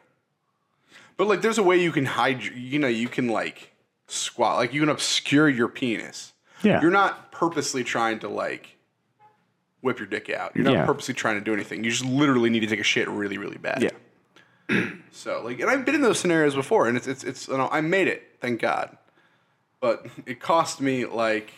But, 1.17 1.27
like, 1.27 1.41
there's 1.41 1.57
a 1.57 1.63
way 1.63 1.81
you 1.81 1.91
can 1.91 2.05
hide, 2.05 2.43
you 2.43 2.79
know, 2.79 2.87
you 2.87 3.09
can, 3.09 3.27
like, 3.27 3.73
squat, 4.07 4.57
like, 4.57 4.73
you 4.73 4.79
can 4.81 4.89
obscure 4.89 5.49
your 5.49 5.67
penis. 5.67 6.33
Yeah. 6.63 6.81
You're 6.81 6.91
not 6.91 7.31
purposely 7.31 7.83
trying 7.83 8.19
to, 8.19 8.27
like, 8.29 8.75
whip 9.81 9.99
your 9.99 10.07
dick 10.07 10.29
out. 10.29 10.55
You're 10.55 10.65
not 10.65 10.73
Yeah. 10.73 10.85
purposely 10.85 11.13
trying 11.13 11.35
to 11.35 11.41
do 11.41 11.53
anything. 11.53 11.83
You 11.83 11.91
just 11.91 12.05
literally 12.05 12.49
need 12.49 12.61
to 12.61 12.67
take 12.67 12.79
a 12.79 12.83
shit 12.83 13.07
really, 13.07 13.37
really 13.37 13.57
bad. 13.57 13.81
Yeah. 13.81 13.91
So 15.11 15.41
like, 15.43 15.59
and 15.59 15.69
I've 15.69 15.83
been 15.83 15.95
in 15.95 16.01
those 16.01 16.19
scenarios 16.19 16.53
before, 16.53 16.87
and 16.87 16.95
it's 16.95 17.07
it's 17.07 17.23
it's 17.23 17.47
you 17.47 17.57
know 17.57 17.67
I 17.71 17.81
made 17.81 18.07
it, 18.07 18.35
thank 18.39 18.61
God. 18.61 18.95
But 19.79 20.05
it 20.27 20.39
cost 20.39 20.79
me 20.79 21.05
like 21.05 21.51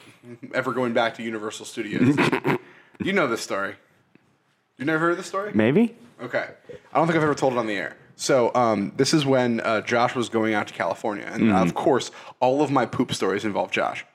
ever 0.53 0.71
going 0.71 0.93
back 0.93 1.15
to 1.15 1.23
Universal 1.23 1.65
Studios. 1.65 2.15
you 3.03 3.12
know 3.12 3.27
this 3.27 3.41
story. 3.41 3.75
You 4.77 4.85
never 4.85 4.99
heard 5.07 5.17
this 5.17 5.25
story? 5.25 5.51
Maybe? 5.53 5.93
Okay. 6.21 6.47
I 6.93 6.97
don't 6.97 7.05
think 7.07 7.17
I've 7.17 7.23
ever 7.23 7.35
told 7.35 7.51
it 7.53 7.59
on 7.59 7.67
the 7.67 7.75
air. 7.75 7.97
So 8.15 8.53
um, 8.55 8.93
this 8.95 9.13
is 9.13 9.25
when 9.25 9.59
uh, 9.59 9.81
Josh 9.81 10.15
was 10.15 10.29
going 10.29 10.53
out 10.53 10.67
to 10.67 10.73
California, 10.73 11.25
and 11.29 11.51
of 11.51 11.73
course, 11.73 12.12
all 12.39 12.62
of 12.62 12.71
my 12.71 12.85
poop 12.85 13.13
stories 13.13 13.43
involve 13.43 13.71
Josh. 13.71 14.05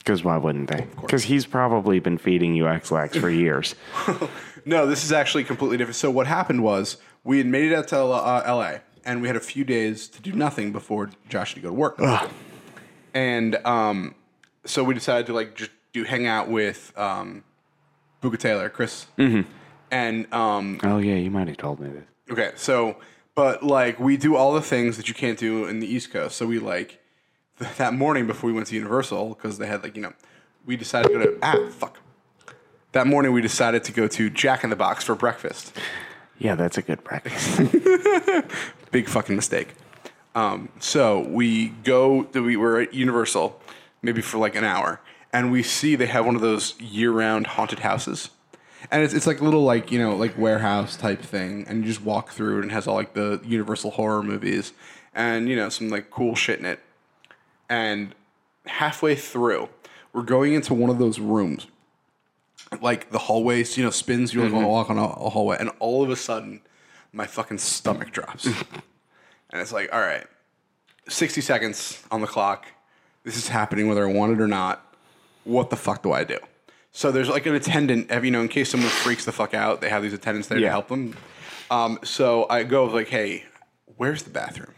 Because 0.00 0.24
why 0.24 0.36
wouldn't 0.38 0.70
they? 0.70 0.86
Because 1.00 1.24
he's 1.24 1.46
probably 1.46 2.00
been 2.00 2.18
feeding 2.18 2.54
you 2.54 2.66
Ex-Lax 2.66 3.16
for 3.16 3.30
years. 3.44 3.74
No, 4.64 4.86
this 4.86 5.04
is 5.04 5.12
actually 5.12 5.44
completely 5.44 5.76
different. 5.76 5.96
So 5.96 6.10
what 6.10 6.26
happened 6.26 6.62
was 6.62 6.96
we 7.22 7.38
had 7.38 7.46
made 7.46 7.70
it 7.70 7.74
out 7.74 7.88
to 7.88 7.98
uh, 7.98 8.42
L.A. 8.46 8.80
and 9.04 9.20
we 9.22 9.28
had 9.28 9.36
a 9.36 9.40
few 9.40 9.62
days 9.64 10.08
to 10.08 10.22
do 10.22 10.32
nothing 10.32 10.72
before 10.72 11.10
Josh 11.28 11.50
had 11.50 11.56
to 11.56 11.60
go 11.60 11.68
to 11.68 11.74
work. 11.74 11.98
And 13.14 13.56
um, 13.66 14.14
so 14.64 14.84
we 14.84 14.94
decided 14.94 15.26
to 15.26 15.32
like 15.34 15.54
just 15.54 15.70
do 15.92 16.04
hang 16.04 16.26
out 16.26 16.48
with 16.48 16.92
um, 16.96 17.44
Booga 18.22 18.38
Taylor, 18.38 18.68
Chris, 18.70 19.06
and 19.90 20.32
um, 20.32 20.78
oh, 20.82 20.98
yeah, 20.98 21.16
you 21.16 21.30
might 21.30 21.48
have 21.48 21.56
told 21.56 21.80
me 21.80 21.88
this. 21.90 22.04
Okay, 22.30 22.52
so 22.56 22.96
but 23.34 23.62
like 23.62 23.98
we 23.98 24.16
do 24.16 24.36
all 24.36 24.52
the 24.52 24.62
things 24.62 24.96
that 24.96 25.08
you 25.08 25.14
can't 25.14 25.38
do 25.38 25.64
in 25.66 25.80
the 25.80 25.86
East 25.86 26.12
Coast. 26.12 26.36
So 26.36 26.46
we 26.46 26.58
like 26.58 26.99
that 27.76 27.92
morning 27.92 28.26
before 28.26 28.48
we 28.48 28.54
went 28.54 28.66
to 28.68 28.74
Universal 28.74 29.30
because 29.30 29.58
they 29.58 29.66
had 29.66 29.82
like 29.82 29.94
you 29.94 30.02
know 30.02 30.12
we 30.64 30.76
decided 30.76 31.08
to 31.08 31.18
go 31.18 31.24
to 31.24 31.38
ah 31.42 31.70
fuck. 31.70 31.98
That 32.92 33.06
morning 33.06 33.32
we 33.32 33.40
decided 33.40 33.84
to 33.84 33.92
go 33.92 34.08
to 34.08 34.30
Jack 34.30 34.64
in 34.64 34.70
the 34.70 34.76
Box 34.76 35.04
for 35.04 35.14
breakfast. 35.14 35.76
Yeah, 36.38 36.54
that's 36.54 36.78
a 36.78 36.82
good 36.82 37.04
breakfast. 37.04 37.60
Big 38.90 39.08
fucking 39.08 39.36
mistake. 39.36 39.74
Um, 40.34 40.70
so 40.78 41.20
we 41.20 41.68
go. 41.68 42.22
We 42.32 42.56
were 42.56 42.80
at 42.80 42.94
Universal 42.94 43.60
maybe 44.02 44.22
for 44.22 44.38
like 44.38 44.56
an 44.56 44.64
hour, 44.64 45.00
and 45.32 45.52
we 45.52 45.62
see 45.62 45.96
they 45.96 46.06
have 46.06 46.24
one 46.24 46.34
of 46.34 46.40
those 46.40 46.80
year-round 46.80 47.46
haunted 47.46 47.80
houses. 47.80 48.30
And 48.90 49.02
it's, 49.02 49.12
it's 49.12 49.26
like 49.26 49.42
a 49.42 49.44
little 49.44 49.62
like 49.62 49.92
you 49.92 49.98
know 49.98 50.16
like 50.16 50.38
warehouse 50.38 50.96
type 50.96 51.20
thing, 51.20 51.66
and 51.68 51.82
you 51.82 51.88
just 51.88 52.02
walk 52.02 52.30
through 52.30 52.58
it 52.58 52.62
and 52.62 52.70
it 52.70 52.74
has 52.74 52.86
all 52.86 52.94
like 52.94 53.12
the 53.12 53.40
Universal 53.44 53.92
horror 53.92 54.22
movies, 54.22 54.72
and 55.14 55.46
you 55.48 55.56
know 55.56 55.68
some 55.68 55.90
like 55.90 56.10
cool 56.10 56.34
shit 56.34 56.58
in 56.58 56.64
it. 56.64 56.80
And 57.70 58.14
halfway 58.66 59.14
through, 59.14 59.68
we're 60.12 60.22
going 60.22 60.52
into 60.54 60.74
one 60.74 60.90
of 60.90 60.98
those 60.98 61.18
rooms, 61.20 61.68
like 62.82 63.10
the 63.10 63.18
hallways, 63.18 63.78
you 63.78 63.84
know, 63.84 63.90
spins. 63.90 64.34
You're 64.34 64.44
like 64.44 64.52
gonna 64.52 64.66
walk 64.68 64.90
on 64.90 64.98
a, 64.98 65.04
a 65.04 65.30
hallway, 65.30 65.56
and 65.58 65.70
all 65.78 66.02
of 66.02 66.10
a 66.10 66.16
sudden, 66.16 66.60
my 67.12 67.26
fucking 67.26 67.58
stomach 67.58 68.10
drops, 68.10 68.46
and 69.50 69.62
it's 69.62 69.72
like, 69.72 69.92
all 69.94 70.00
right, 70.00 70.26
sixty 71.08 71.40
seconds 71.40 72.02
on 72.10 72.20
the 72.20 72.26
clock. 72.26 72.66
This 73.22 73.36
is 73.36 73.48
happening 73.48 73.86
whether 73.88 74.06
I 74.08 74.12
want 74.12 74.32
it 74.32 74.40
or 74.40 74.48
not. 74.48 74.84
What 75.44 75.70
the 75.70 75.76
fuck 75.76 76.02
do 76.02 76.12
I 76.12 76.24
do? 76.24 76.38
So 76.92 77.12
there's 77.12 77.28
like 77.28 77.46
an 77.46 77.54
attendant, 77.54 78.10
have 78.10 78.24
you 78.24 78.30
know, 78.32 78.40
in 78.40 78.48
case 78.48 78.70
someone 78.70 78.90
freaks 78.90 79.24
the 79.24 79.32
fuck 79.32 79.54
out, 79.54 79.80
they 79.80 79.88
have 79.90 80.02
these 80.02 80.12
attendants 80.12 80.48
there 80.48 80.58
to 80.58 80.64
Yeah. 80.64 80.70
help 80.70 80.88
them. 80.88 81.14
Um, 81.70 82.00
so 82.02 82.46
I 82.50 82.64
go 82.64 82.86
like, 82.86 83.08
hey, 83.08 83.44
where's 83.96 84.24
the 84.24 84.30
bathroom? 84.30 84.74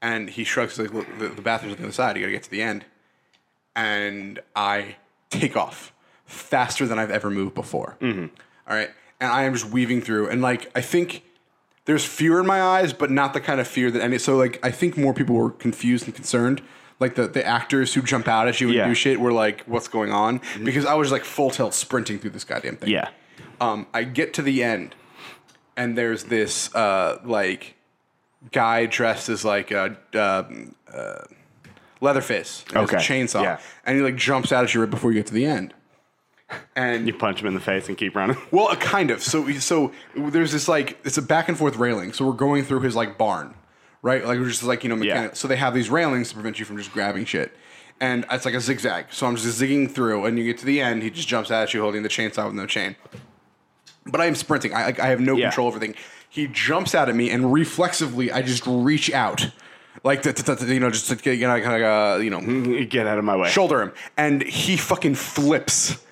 And 0.00 0.30
he 0.30 0.44
shrugs 0.44 0.78
like, 0.78 0.92
look, 0.92 1.06
the, 1.18 1.28
the 1.28 1.42
bathroom's 1.42 1.74
on 1.74 1.78
the 1.80 1.84
other 1.88 1.92
side. 1.92 2.16
You 2.16 2.22
gotta 2.22 2.32
get 2.32 2.44
to 2.44 2.50
the 2.50 2.62
end. 2.62 2.84
And 3.76 4.40
I 4.56 4.96
take 5.30 5.56
off 5.56 5.92
faster 6.24 6.86
than 6.86 6.98
I've 6.98 7.10
ever 7.10 7.30
moved 7.30 7.54
before. 7.54 7.96
All 8.02 8.76
right, 8.76 8.90
and 9.20 9.30
I 9.32 9.44
am 9.44 9.54
just 9.54 9.66
weaving 9.70 10.02
through, 10.02 10.28
and 10.28 10.42
like 10.42 10.70
I 10.76 10.80
think 10.80 11.22
there's 11.86 12.04
fear 12.04 12.38
in 12.40 12.46
my 12.46 12.60
eyes, 12.60 12.92
but 12.92 13.10
not 13.10 13.32
the 13.32 13.40
kind 13.40 13.60
of 13.60 13.66
fear 13.68 13.90
that 13.90 14.02
any. 14.02 14.18
So 14.18 14.36
like 14.36 14.58
I 14.64 14.70
think 14.70 14.96
more 14.96 15.14
people 15.14 15.36
were 15.36 15.50
confused 15.50 16.04
and 16.06 16.14
concerned. 16.14 16.60
Like 17.00 17.14
the, 17.14 17.28
the 17.28 17.46
actors 17.46 17.94
who 17.94 18.02
jump 18.02 18.26
out 18.26 18.48
at 18.48 18.60
you 18.60 18.66
and 18.68 18.76
Yeah. 18.76 18.88
do 18.88 18.94
shit 18.94 19.20
were 19.20 19.32
like, 19.32 19.62
"What's 19.66 19.86
going 19.88 20.10
on?" 20.12 20.40
Because 20.64 20.84
I 20.84 20.94
was 20.94 21.12
like 21.12 21.24
full 21.24 21.50
tilt 21.50 21.72
sprinting 21.72 22.18
through 22.18 22.30
this 22.30 22.44
goddamn 22.44 22.76
thing. 22.76 22.90
yeah. 22.90 23.10
Um, 23.60 23.86
I 23.94 24.02
get 24.04 24.34
to 24.34 24.42
the 24.42 24.62
end, 24.64 24.94
and 25.76 25.96
there's 25.96 26.24
this 26.24 26.74
uh, 26.74 27.20
like 27.24 27.74
guy 28.52 28.86
dressed 28.86 29.28
as 29.28 29.44
like 29.44 29.70
a 29.70 29.96
um, 30.14 30.74
uh, 30.92 31.22
Leatherface, 32.00 32.64
and 32.68 32.76
has 32.78 32.92
a 32.92 32.96
Okay, 32.96 33.04
chainsaw, 33.04 33.42
yeah. 33.42 33.58
and 33.84 33.96
he 33.96 34.02
like 34.02 34.16
jumps 34.16 34.52
out 34.52 34.62
at 34.64 34.72
you 34.74 34.80
right 34.80 34.90
before 34.90 35.10
you 35.12 35.18
get 35.18 35.26
to 35.26 35.34
the 35.34 35.44
end. 35.46 35.74
And 36.76 37.06
You 37.06 37.12
punch 37.12 37.40
him 37.42 37.46
in 37.48 37.54
the 37.54 37.60
face 37.60 37.88
and 37.88 37.98
keep 37.98 38.14
running. 38.16 38.36
well, 38.52 38.68
uh, 38.68 38.76
kind 38.76 39.10
of. 39.10 39.22
So, 39.22 39.50
so 39.58 39.92
there's 40.16 40.52
this 40.52 40.66
like 40.68 40.98
it's 41.04 41.18
a 41.18 41.22
back 41.22 41.48
and 41.48 41.58
forth 41.58 41.76
railing. 41.76 42.12
So 42.14 42.24
we're 42.26 42.32
going 42.32 42.64
through 42.64 42.80
his 42.80 42.96
like 42.96 43.18
barn, 43.18 43.52
right? 44.00 44.24
Like 44.24 44.38
we're 44.38 44.48
just 44.48 44.62
like 44.62 44.82
you 44.84 44.88
know 44.88 44.96
mechanic. 44.96 45.32
Yeah. 45.32 45.34
So 45.34 45.46
they 45.48 45.56
have 45.56 45.74
these 45.74 45.90
railings 45.90 46.28
to 46.30 46.34
prevent 46.34 46.58
you 46.58 46.64
from 46.64 46.78
just 46.78 46.92
grabbing 46.92 47.24
shit, 47.26 47.52
and 48.00 48.24
it's 48.30 48.44
like 48.46 48.54
a 48.54 48.60
zigzag. 48.60 49.06
So 49.10 49.26
I'm 49.26 49.36
just 49.36 49.60
zigging 49.60 49.90
through, 49.90 50.24
and 50.24 50.38
you 50.38 50.44
get 50.44 50.56
to 50.58 50.66
the 50.66 50.80
end, 50.80 51.02
he 51.02 51.10
just 51.10 51.28
jumps 51.28 51.50
out 51.50 51.64
at 51.64 51.74
you 51.74 51.82
holding 51.82 52.02
the 52.04 52.08
chainsaw 52.08 52.46
with 52.46 52.54
no 52.54 52.64
chain. 52.66 52.96
But 54.06 54.20
I 54.22 54.26
am 54.26 54.34
sprinting. 54.36 54.72
I 54.72 54.94
I 54.98 55.08
have 55.08 55.20
no 55.20 55.36
Yeah. 55.36 55.48
control 55.48 55.66
over 55.66 55.76
everything. 55.76 55.96
He 56.28 56.46
jumps 56.46 56.94
out 56.94 57.08
at 57.08 57.14
me, 57.16 57.30
and 57.30 57.52
reflexively, 57.52 58.30
I 58.30 58.42
just 58.42 58.64
reach 58.66 59.10
out, 59.12 59.50
like 60.04 60.24
you 60.24 60.80
know, 60.80 60.90
just 60.90 61.08
to 61.08 61.16
get, 61.16 61.38
you 61.38 61.46
know, 61.46 61.60
kind 61.60 61.82
of 61.82 62.16
uh, 62.16 62.20
you 62.20 62.30
know 62.30 62.84
Get 62.84 63.06
out 63.06 63.18
of 63.18 63.24
my 63.24 63.36
way. 63.36 63.48
shoulder 63.50 63.80
him, 63.82 63.92
and 64.16 64.42
he 64.42 64.76
fucking 64.76 65.14
flips 65.14 66.04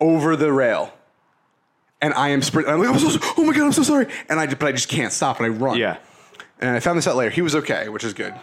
over 0.00 0.36
the 0.36 0.52
rail. 0.52 0.92
And 2.00 2.14
I 2.14 2.28
am 2.28 2.42
sprinting. 2.42 2.72
I'm 2.72 2.78
like, 2.80 2.88
I'm 2.90 2.98
so, 2.98 3.18
oh 3.38 3.44
my 3.44 3.52
god, 3.52 3.64
I'm 3.64 3.72
so 3.72 3.82
sorry. 3.82 4.06
And 4.28 4.38
I, 4.38 4.46
just- 4.46 4.58
but 4.60 4.68
I 4.68 4.72
just 4.72 4.88
can't 4.88 5.12
stop, 5.12 5.38
and 5.40 5.46
I 5.46 5.48
run. 5.48 5.78
Yeah. 5.78 5.96
And 6.60 6.70
I 6.76 6.80
found 6.80 6.96
this 6.98 7.06
out 7.08 7.16
later. 7.16 7.30
He 7.30 7.42
was 7.42 7.54
okay, 7.56 7.88
which 7.88 8.04
is 8.04 8.14
good. 8.14 8.34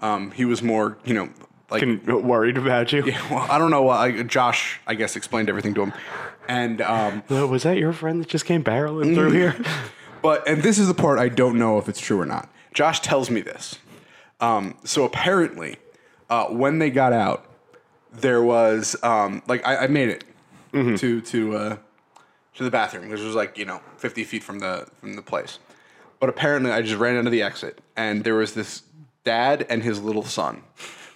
Um, 0.00 0.30
he 0.30 0.44
was 0.44 0.62
more, 0.62 0.96
you 1.04 1.12
know, 1.14 1.28
like 1.70 1.80
Can, 1.80 2.02
worried 2.06 2.56
about 2.56 2.92
you. 2.92 3.02
well, 3.30 3.46
I 3.50 3.58
don't 3.58 3.70
know. 3.70 3.88
Uh, 3.88 4.22
Josh, 4.22 4.78
I 4.86 4.94
guess, 4.94 5.16
explained 5.16 5.48
everything 5.48 5.74
to 5.74 5.82
him. 5.82 5.92
And 6.48 6.80
um, 6.82 7.22
Uh, 7.30 7.46
Was 7.46 7.64
that 7.64 7.76
your 7.78 7.92
friend 7.92 8.20
that 8.20 8.28
just 8.28 8.44
came 8.46 8.62
barreling 8.62 9.14
through 9.14 9.32
here? 9.32 9.56
But 10.26 10.48
and 10.48 10.60
this 10.60 10.76
is 10.80 10.88
the 10.88 10.94
part 10.94 11.20
I 11.20 11.28
don't 11.28 11.56
know 11.56 11.78
if 11.78 11.88
it's 11.88 12.00
true 12.00 12.20
or 12.20 12.26
not. 12.26 12.48
Josh 12.74 12.98
tells 12.98 13.30
me 13.30 13.42
this. 13.42 13.78
Um, 14.40 14.76
so 14.82 15.04
apparently, 15.04 15.76
uh, 16.28 16.46
when 16.46 16.80
they 16.80 16.90
got 16.90 17.12
out, 17.12 17.48
there 18.10 18.42
was 18.42 18.96
um, 19.04 19.40
like 19.46 19.64
I, 19.64 19.84
I 19.84 19.86
made 19.86 20.08
it 20.08 20.24
to 20.98 21.20
to 21.20 21.56
uh, 21.56 21.76
to 22.56 22.64
the 22.64 22.72
bathroom, 22.72 23.08
which 23.08 23.20
was 23.20 23.36
like 23.36 23.56
you 23.56 23.66
know 23.66 23.80
fifty 23.98 24.24
feet 24.24 24.42
from 24.42 24.58
the 24.58 24.88
from 24.98 25.14
the 25.14 25.22
place. 25.22 25.60
But 26.18 26.28
apparently, 26.28 26.72
I 26.72 26.82
just 26.82 26.98
ran 26.98 27.14
into 27.14 27.30
the 27.30 27.42
exit, 27.42 27.80
and 27.96 28.24
there 28.24 28.34
was 28.34 28.54
this 28.54 28.82
dad 29.22 29.64
and 29.70 29.84
his 29.84 30.02
little 30.02 30.24
son 30.24 30.64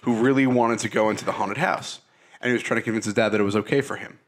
who 0.03 0.23
really 0.23 0.47
wanted 0.47 0.79
to 0.79 0.87
go 0.87 1.09
into 1.09 1.25
the 1.25 1.33
haunted 1.33 1.57
house, 1.57 1.99
and 2.39 2.47
he 2.47 2.53
was 2.53 2.63
trying 2.63 2.79
to 2.79 2.81
convince 2.81 3.03
his 3.03 3.15
dad 3.15 3.33
that 3.33 3.41
it 3.41 3.43
was 3.43 3.57
okay 3.57 3.81
for 3.81 3.97
him. 3.97 4.19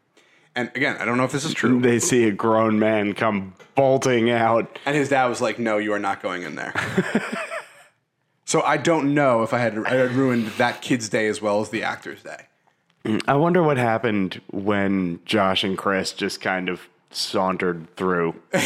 And 0.55 0.71
again, 0.75 0.97
I 0.99 1.05
don't 1.05 1.17
know 1.17 1.23
if 1.23 1.31
this 1.31 1.45
is 1.45 1.53
true. 1.53 1.81
They 1.81 1.99
see 1.99 2.25
a 2.25 2.31
grown 2.31 2.77
man 2.77 3.13
come 3.13 3.53
bolting 3.75 4.29
out. 4.29 4.79
And 4.85 4.95
his 4.95 5.09
dad 5.09 5.25
was 5.25 5.41
like, 5.41 5.57
"No, 5.57 5.77
you 5.77 5.93
are 5.93 5.99
not 5.99 6.21
going 6.21 6.43
in 6.43 6.55
there." 6.55 6.73
so 8.45 8.61
I 8.61 8.77
don't 8.77 9.13
know 9.13 9.41
if 9.41 9.53
I 9.53 9.59
had 9.59 9.77
I 9.85 9.95
had 9.95 10.11
ruined 10.11 10.47
that 10.57 10.81
kid's 10.81 11.09
day 11.09 11.27
as 11.27 11.41
well 11.41 11.61
as 11.61 11.69
the 11.69 11.83
actor's 11.83 12.21
day. 12.21 12.47
Mm, 13.03 13.21
I 13.27 13.35
wonder 13.35 13.63
what 13.63 13.77
happened 13.77 14.41
when 14.51 15.19
Josh 15.25 15.63
and 15.63 15.77
Chris 15.77 16.13
just 16.13 16.39
kind 16.39 16.69
of 16.69 16.81
sauntered 17.11 17.87
through. 17.95 18.35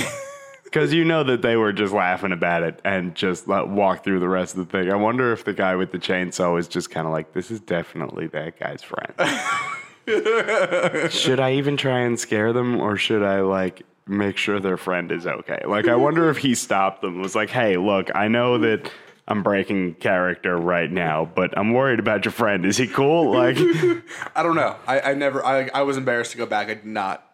Because 0.63 0.93
you 0.93 1.05
know 1.05 1.23
that 1.23 1.41
they 1.41 1.55
were 1.55 1.71
just 1.71 1.93
laughing 1.93 2.33
about 2.33 2.61
it 2.61 2.81
and 2.83 3.15
just 3.15 3.47
uh, 3.47 3.53
let 3.53 3.69
walk 3.69 4.03
through 4.03 4.19
the 4.19 4.27
rest 4.27 4.57
of 4.57 4.67
the 4.67 4.71
thing. 4.77 4.91
I 4.91 4.95
wonder 4.97 5.31
if 5.31 5.45
the 5.45 5.53
guy 5.53 5.77
with 5.77 5.93
the 5.93 5.97
chainsaw 5.97 6.53
was 6.53 6.67
just 6.67 6.91
kind 6.91 7.07
of 7.07 7.13
like, 7.13 7.31
"This 7.31 7.49
is 7.49 7.61
definitely 7.61 8.27
that 8.27 8.59
guy's 8.59 8.83
friend." 8.83 9.13
should 11.09 11.39
I 11.39 11.53
even 11.53 11.77
try 11.77 11.99
and 11.99 12.19
scare 12.19 12.53
them, 12.53 12.79
or 12.79 12.97
should 12.97 13.23
I 13.23 13.41
like 13.41 13.83
make 14.07 14.37
sure 14.37 14.59
their 14.59 14.77
friend 14.77 15.11
is 15.11 15.27
okay? 15.27 15.61
Like, 15.67 15.87
I 15.87 15.95
wonder 15.95 16.29
if 16.29 16.37
he 16.37 16.55
stopped 16.55 17.01
them. 17.01 17.21
Was 17.21 17.35
like, 17.35 17.49
"Hey, 17.49 17.77
look, 17.77 18.09
I 18.15 18.27
know 18.27 18.57
that." 18.59 18.91
I'm 19.29 19.43
breaking 19.43 19.95
character 19.95 20.55
right 20.55 20.89
now, 20.89 21.25
but 21.35 21.57
I'm 21.57 21.73
worried 21.73 21.99
about 21.99 22.23
your 22.23 22.31
friend. 22.31 22.65
Is 22.65 22.77
he 22.77 22.87
cool? 22.87 23.33
Like, 23.33 23.57
I 24.37 24.41
don't 24.41 24.55
know. 24.55 24.77
I, 24.87 25.01
I 25.01 25.13
never. 25.15 25.45
I 25.45 25.69
I 25.73 25.81
was 25.81 25.97
embarrassed 25.97 26.31
to 26.31 26.37
go 26.37 26.45
back. 26.45 26.69
I 26.69 26.75
did 26.75 26.85
not. 26.85 27.25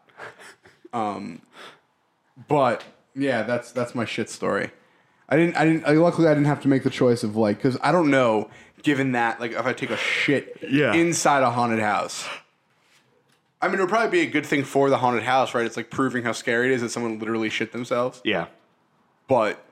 Um, 0.91 1.43
but 2.47 2.83
yeah, 3.13 3.43
that's 3.43 3.71
that's 3.71 3.93
my 3.93 4.05
shit 4.05 4.31
story. 4.31 4.71
I 5.29 5.37
didn't. 5.37 5.55
I 5.55 5.65
didn't. 5.65 5.85
I, 5.85 5.91
luckily, 5.91 6.27
I 6.27 6.31
didn't 6.33 6.47
have 6.47 6.61
to 6.63 6.67
make 6.67 6.81
the 6.81 6.89
choice 6.89 7.23
of 7.23 7.35
like 7.35 7.57
because 7.57 7.77
I 7.83 7.91
don't 7.91 8.09
know. 8.09 8.49
Given 8.81 9.11
that, 9.11 9.39
like, 9.39 9.51
if 9.51 9.63
I 9.63 9.73
take 9.73 9.91
a 9.91 9.97
shit 9.97 10.57
Yeah. 10.67 10.93
inside 10.95 11.43
a 11.43 11.51
haunted 11.51 11.79
house, 11.79 12.27
I 13.63 13.67
mean, 13.67 13.77
it 13.79 13.83
would 13.83 13.89
probably 13.89 14.09
be 14.11 14.27
a 14.27 14.29
good 14.29 14.45
thing 14.45 14.63
for 14.65 14.89
the 14.89 14.97
haunted 14.97 15.23
house, 15.23 15.53
right? 15.55 15.65
It's 15.65 15.77
like 15.77 15.89
proving 15.89 16.23
how 16.23 16.33
scary 16.33 16.65
it 16.67 16.73
is 16.73 16.81
that 16.81 16.89
someone 16.89 17.17
literally 17.17 17.49
shit 17.49 17.71
themselves. 17.71 18.21
yeah, 18.25 18.47
But 19.27 19.63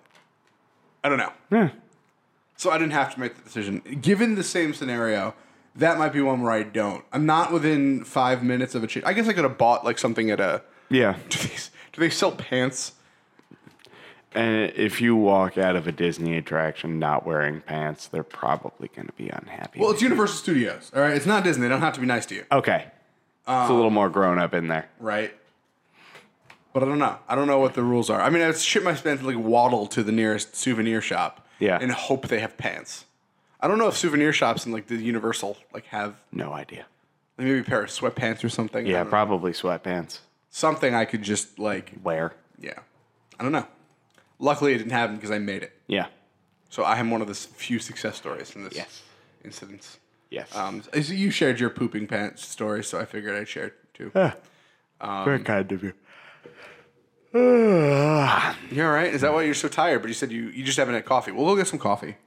I 1.03 1.09
don't 1.09 1.17
know. 1.17 1.33
yeah. 1.51 1.69
So 2.55 2.69
I 2.69 2.77
didn't 2.77 2.93
have 2.93 3.13
to 3.15 3.19
make 3.19 3.35
the 3.35 3.41
decision. 3.41 3.79
Given 4.01 4.35
the 4.35 4.43
same 4.43 4.73
scenario, 4.73 5.33
that 5.75 5.97
might 5.97 6.13
be 6.13 6.21
one 6.21 6.41
where 6.41 6.51
I 6.51 6.63
don't. 6.63 7.03
I'm 7.11 7.25
not 7.25 7.51
within 7.51 8.03
five 8.05 8.43
minutes 8.43 8.75
of 8.75 8.83
a 8.83 8.87
change. 8.87 9.03
I 9.05 9.13
guess 9.13 9.27
I 9.27 9.33
could 9.33 9.43
have 9.43 9.57
bought 9.57 9.83
like 9.83 9.97
something 9.97 10.29
at 10.31 10.39
a. 10.39 10.61
Yeah. 10.89 11.17
Do 11.29 11.39
they, 11.39 11.55
do 11.93 11.99
they 12.01 12.09
sell 12.09 12.31
pants? 12.31 12.93
And 14.33 14.71
if 14.77 15.01
you 15.01 15.15
walk 15.17 15.57
out 15.57 15.75
of 15.75 15.87
a 15.87 15.91
Disney 15.91 16.37
attraction 16.37 16.99
not 16.99 17.25
wearing 17.25 17.59
pants, 17.61 18.07
they're 18.07 18.23
probably 18.23 18.89
going 18.95 19.07
to 19.07 19.13
be 19.13 19.27
unhappy. 19.27 19.79
Well, 19.81 19.91
it's 19.91 20.01
Universal 20.01 20.37
Studios. 20.37 20.89
All 20.95 21.01
right, 21.01 21.13
it's 21.17 21.25
not 21.25 21.43
Disney. 21.43 21.63
They 21.63 21.69
don't 21.69 21.81
have 21.81 21.93
to 21.95 21.99
be 21.99 22.05
nice 22.05 22.25
to 22.27 22.35
you, 22.35 22.45
okay. 22.51 22.85
It's 23.61 23.69
a 23.69 23.73
little 23.73 23.89
more 23.91 24.09
grown 24.09 24.39
up 24.39 24.53
in 24.53 24.67
there. 24.67 24.89
right? 24.99 25.33
But 26.73 26.83
I 26.83 26.85
don't 26.85 26.99
know. 26.99 27.17
I 27.27 27.35
don't 27.35 27.47
know 27.47 27.59
what 27.59 27.73
the 27.73 27.83
rules 27.83 28.09
are. 28.09 28.21
I 28.21 28.29
mean, 28.29 28.41
I'd 28.41 28.57
shit 28.57 28.81
my 28.83 28.95
pants 28.95 29.23
like 29.23 29.35
waddle 29.37 29.87
to 29.87 30.03
the 30.03 30.11
nearest 30.13 30.55
souvenir 30.55 31.01
shop, 31.01 31.45
Yeah. 31.59 31.77
and 31.81 31.91
hope 31.91 32.27
they 32.29 32.39
have 32.39 32.57
pants. 32.57 33.05
I 33.59 33.67
don't 33.67 33.77
know 33.77 33.87
if 33.89 33.97
souvenir 33.97 34.31
shops 34.33 34.65
in 34.65 34.71
like 34.71 34.87
the 34.87 34.95
Universal 34.95 35.57
like 35.73 35.85
have 35.87 36.15
No 36.31 36.53
idea. 36.53 36.85
like, 37.37 37.45
maybe 37.47 37.59
a 37.59 37.63
pair 37.63 37.83
of 37.83 37.89
sweatpants 37.89 38.43
or 38.43 38.49
something. 38.49 38.85
Yeah, 38.85 38.99
don't 38.99 39.07
know. 39.07 39.09
probably 39.09 39.51
sweatpants. 39.51 40.19
something 40.49 40.95
I 40.95 41.05
could 41.05 41.23
just 41.23 41.59
like 41.59 41.91
wear. 42.03 42.33
Yeah. 42.59 42.79
I 43.39 43.43
don't 43.43 43.51
know. 43.51 43.67
Luckily, 44.39 44.73
it 44.73 44.77
didn't 44.79 44.91
happen 44.93 45.15
because 45.15 45.31
I 45.31 45.39
made 45.39 45.61
it. 45.63 45.73
Yeah. 45.87 46.07
So 46.69 46.83
I 46.83 46.97
am 46.99 47.11
one 47.11 47.21
of 47.21 47.27
the 47.27 47.33
few 47.35 47.79
success 47.79 48.15
stories 48.15 48.55
in 48.55 48.63
this 48.63 48.75
Yes. 48.75 49.01
incident. 49.43 49.97
Yes. 50.31 50.55
Um, 50.55 50.81
so 50.81 51.13
you 51.13 51.29
shared 51.29 51.59
your 51.59 51.69
pooping 51.69 52.07
pants 52.07 52.47
story, 52.47 52.83
so 52.83 52.99
I 52.99 53.05
figured 53.05 53.35
I'd 53.35 53.47
share 53.47 53.65
it 53.67 53.73
too. 53.93 54.11
Very 54.13 55.39
kind 55.43 55.71
of 55.71 55.83
you. 55.83 55.93
You're 57.33 58.87
all 58.87 58.93
right. 58.93 59.13
Is 59.13 59.21
that 59.21 59.33
why 59.33 59.43
you're 59.43 59.53
so 59.53 59.67
tired? 59.67 60.01
But 60.01 60.07
you 60.09 60.13
said 60.13 60.31
you, 60.31 60.47
you 60.49 60.63
just 60.63 60.77
haven't 60.77 60.95
had 60.95 61.05
coffee. 61.05 61.31
We'll 61.31 61.45
go 61.45 61.55
get 61.55 61.67
some 61.67 61.79
coffee. 61.79 62.17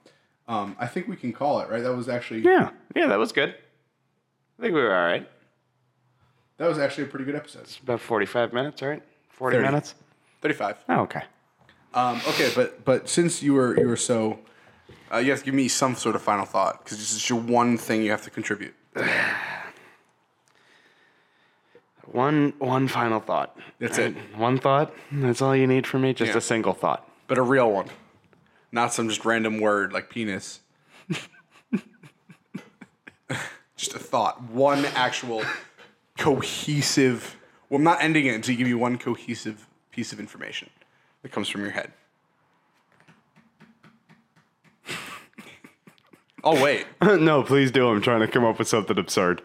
Um, 0.49 0.77
I 0.79 0.87
think 0.87 1.09
we 1.09 1.17
can 1.17 1.33
call 1.33 1.61
it 1.61 1.69
right. 1.69 1.83
That 1.83 1.95
was 1.95 2.09
actually 2.09 2.41
Yeah. 2.41 2.71
Yeah, 2.95 3.07
that 3.09 3.19
was 3.19 3.33
good. 3.33 3.51
I 4.59 4.63
think 4.63 4.75
we 4.75 4.81
were 4.83 4.95
all 4.95 5.05
right. 5.07 5.29
that 6.59 6.69
was 6.69 6.79
actually 6.79 7.05
a 7.05 7.07
pretty 7.09 7.25
good 7.25 7.35
episode. 7.35 7.67
About 7.83 8.01
45 8.01 8.53
minutes, 8.53 8.81
right? 8.83 9.03
40 9.31 9.57
30. 9.57 9.67
minutes? 9.67 9.95
Thirty-five. 10.41 10.77
Oh, 10.91 11.01
okay. 11.01 11.23
Um, 11.95 12.21
okay, 12.29 12.51
but 12.55 12.85
but 12.85 13.09
since 13.09 13.43
you 13.43 13.55
were 13.55 13.79
you 13.79 13.89
were 13.89 13.97
so, 13.97 14.39
uh, 15.13 15.19
you 15.19 15.31
have 15.31 15.41
to 15.41 15.45
give 15.45 15.55
me 15.55 15.69
some 15.69 15.95
sort 15.95 16.15
of 16.17 16.23
final 16.23 16.45
thought 16.45 16.83
because 16.85 16.99
this 16.99 17.13
is 17.15 17.29
your 17.29 17.39
one 17.41 17.77
thing 17.79 18.03
you 18.03 18.11
have 18.11 18.23
to 18.23 18.31
contribute. 18.31 18.75
One 22.07 22.53
one 22.59 22.87
final 22.87 23.19
thought. 23.19 23.57
That's 23.81 23.99
it. 23.99 24.15
One 24.37 24.59
thought? 24.59 24.95
That's 25.11 25.41
all 25.43 25.57
you 25.57 25.67
need 25.67 25.87
from 25.87 26.03
me? 26.03 26.13
Just 26.15 26.33
Yeah. 26.33 26.39
a 26.39 26.41
single 26.41 26.73
thought. 26.75 27.09
but 27.27 27.39
a 27.39 27.43
real 27.43 27.71
one, 27.73 27.89
not 28.71 28.93
some 28.93 29.09
just 29.09 29.25
random 29.25 29.59
word 29.59 29.93
like 29.93 30.11
penis. 30.11 30.61
just 33.77 33.95
a 33.95 33.99
thought, 33.99 34.43
one 34.45 34.85
actual 34.95 35.43
cohesive. 36.19 37.37
Well, 37.69 37.79
I'm 37.79 37.85
not 37.85 38.03
ending 38.03 38.27
it 38.27 38.35
until 38.35 38.53
you 38.53 38.59
give 38.59 38.67
me 38.69 38.75
one 38.75 38.99
cohesive 38.99 39.67
piece 39.91 40.13
of 40.13 40.21
information 40.21 40.69
that 41.23 41.33
comes 41.33 41.49
from 41.49 41.63
your 41.63 41.71
head. 41.71 41.93
I'll 46.45 46.63
wait. 46.63 46.87
no, 47.03 47.43
please 47.43 47.71
do. 47.71 47.89
I'm 47.89 48.03
trying 48.03 48.21
to 48.21 48.29
come 48.29 48.45
up 48.45 48.59
with 48.59 48.69
something 48.69 48.99
absurd. 48.99 49.43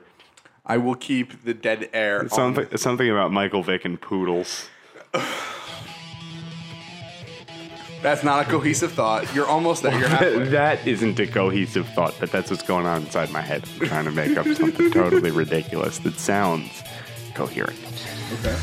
I 0.65 0.77
will 0.77 0.95
keep 0.95 1.43
the 1.45 1.53
dead 1.53 1.89
air. 1.93 2.19
on. 2.19 2.29
Something 2.29 2.77
something 2.77 3.09
about 3.09 3.31
Michael 3.31 3.63
Vick 3.63 3.85
and 3.85 3.99
poodles. 3.99 4.69
That's 8.01 8.23
not 8.23 8.47
a 8.47 8.49
cohesive 8.49 8.93
thought. 8.93 9.33
You're 9.35 9.47
almost 9.47 9.83
there. 9.83 9.97
You're 9.97 10.07
halfway. 10.07 10.43
that 10.49 10.88
isn't 10.88 11.19
a 11.19 11.27
cohesive 11.27 11.85
thought, 11.89 12.15
but 12.17 12.31
that's 12.31 12.49
what's 12.49 12.63
going 12.63 12.85
on 12.85 13.01
inside 13.01 13.29
my 13.29 13.41
head. 13.41 13.67
I'm 13.81 13.88
trying 13.88 14.05
to 14.05 14.12
make 14.12 14.38
up 14.38 14.47
something 14.47 14.89
totally 14.93 15.31
ridiculous 15.31 15.97
that 15.99 16.17
sounds 16.17 16.81
coherent. 17.35 17.77
Okay. 18.39 18.57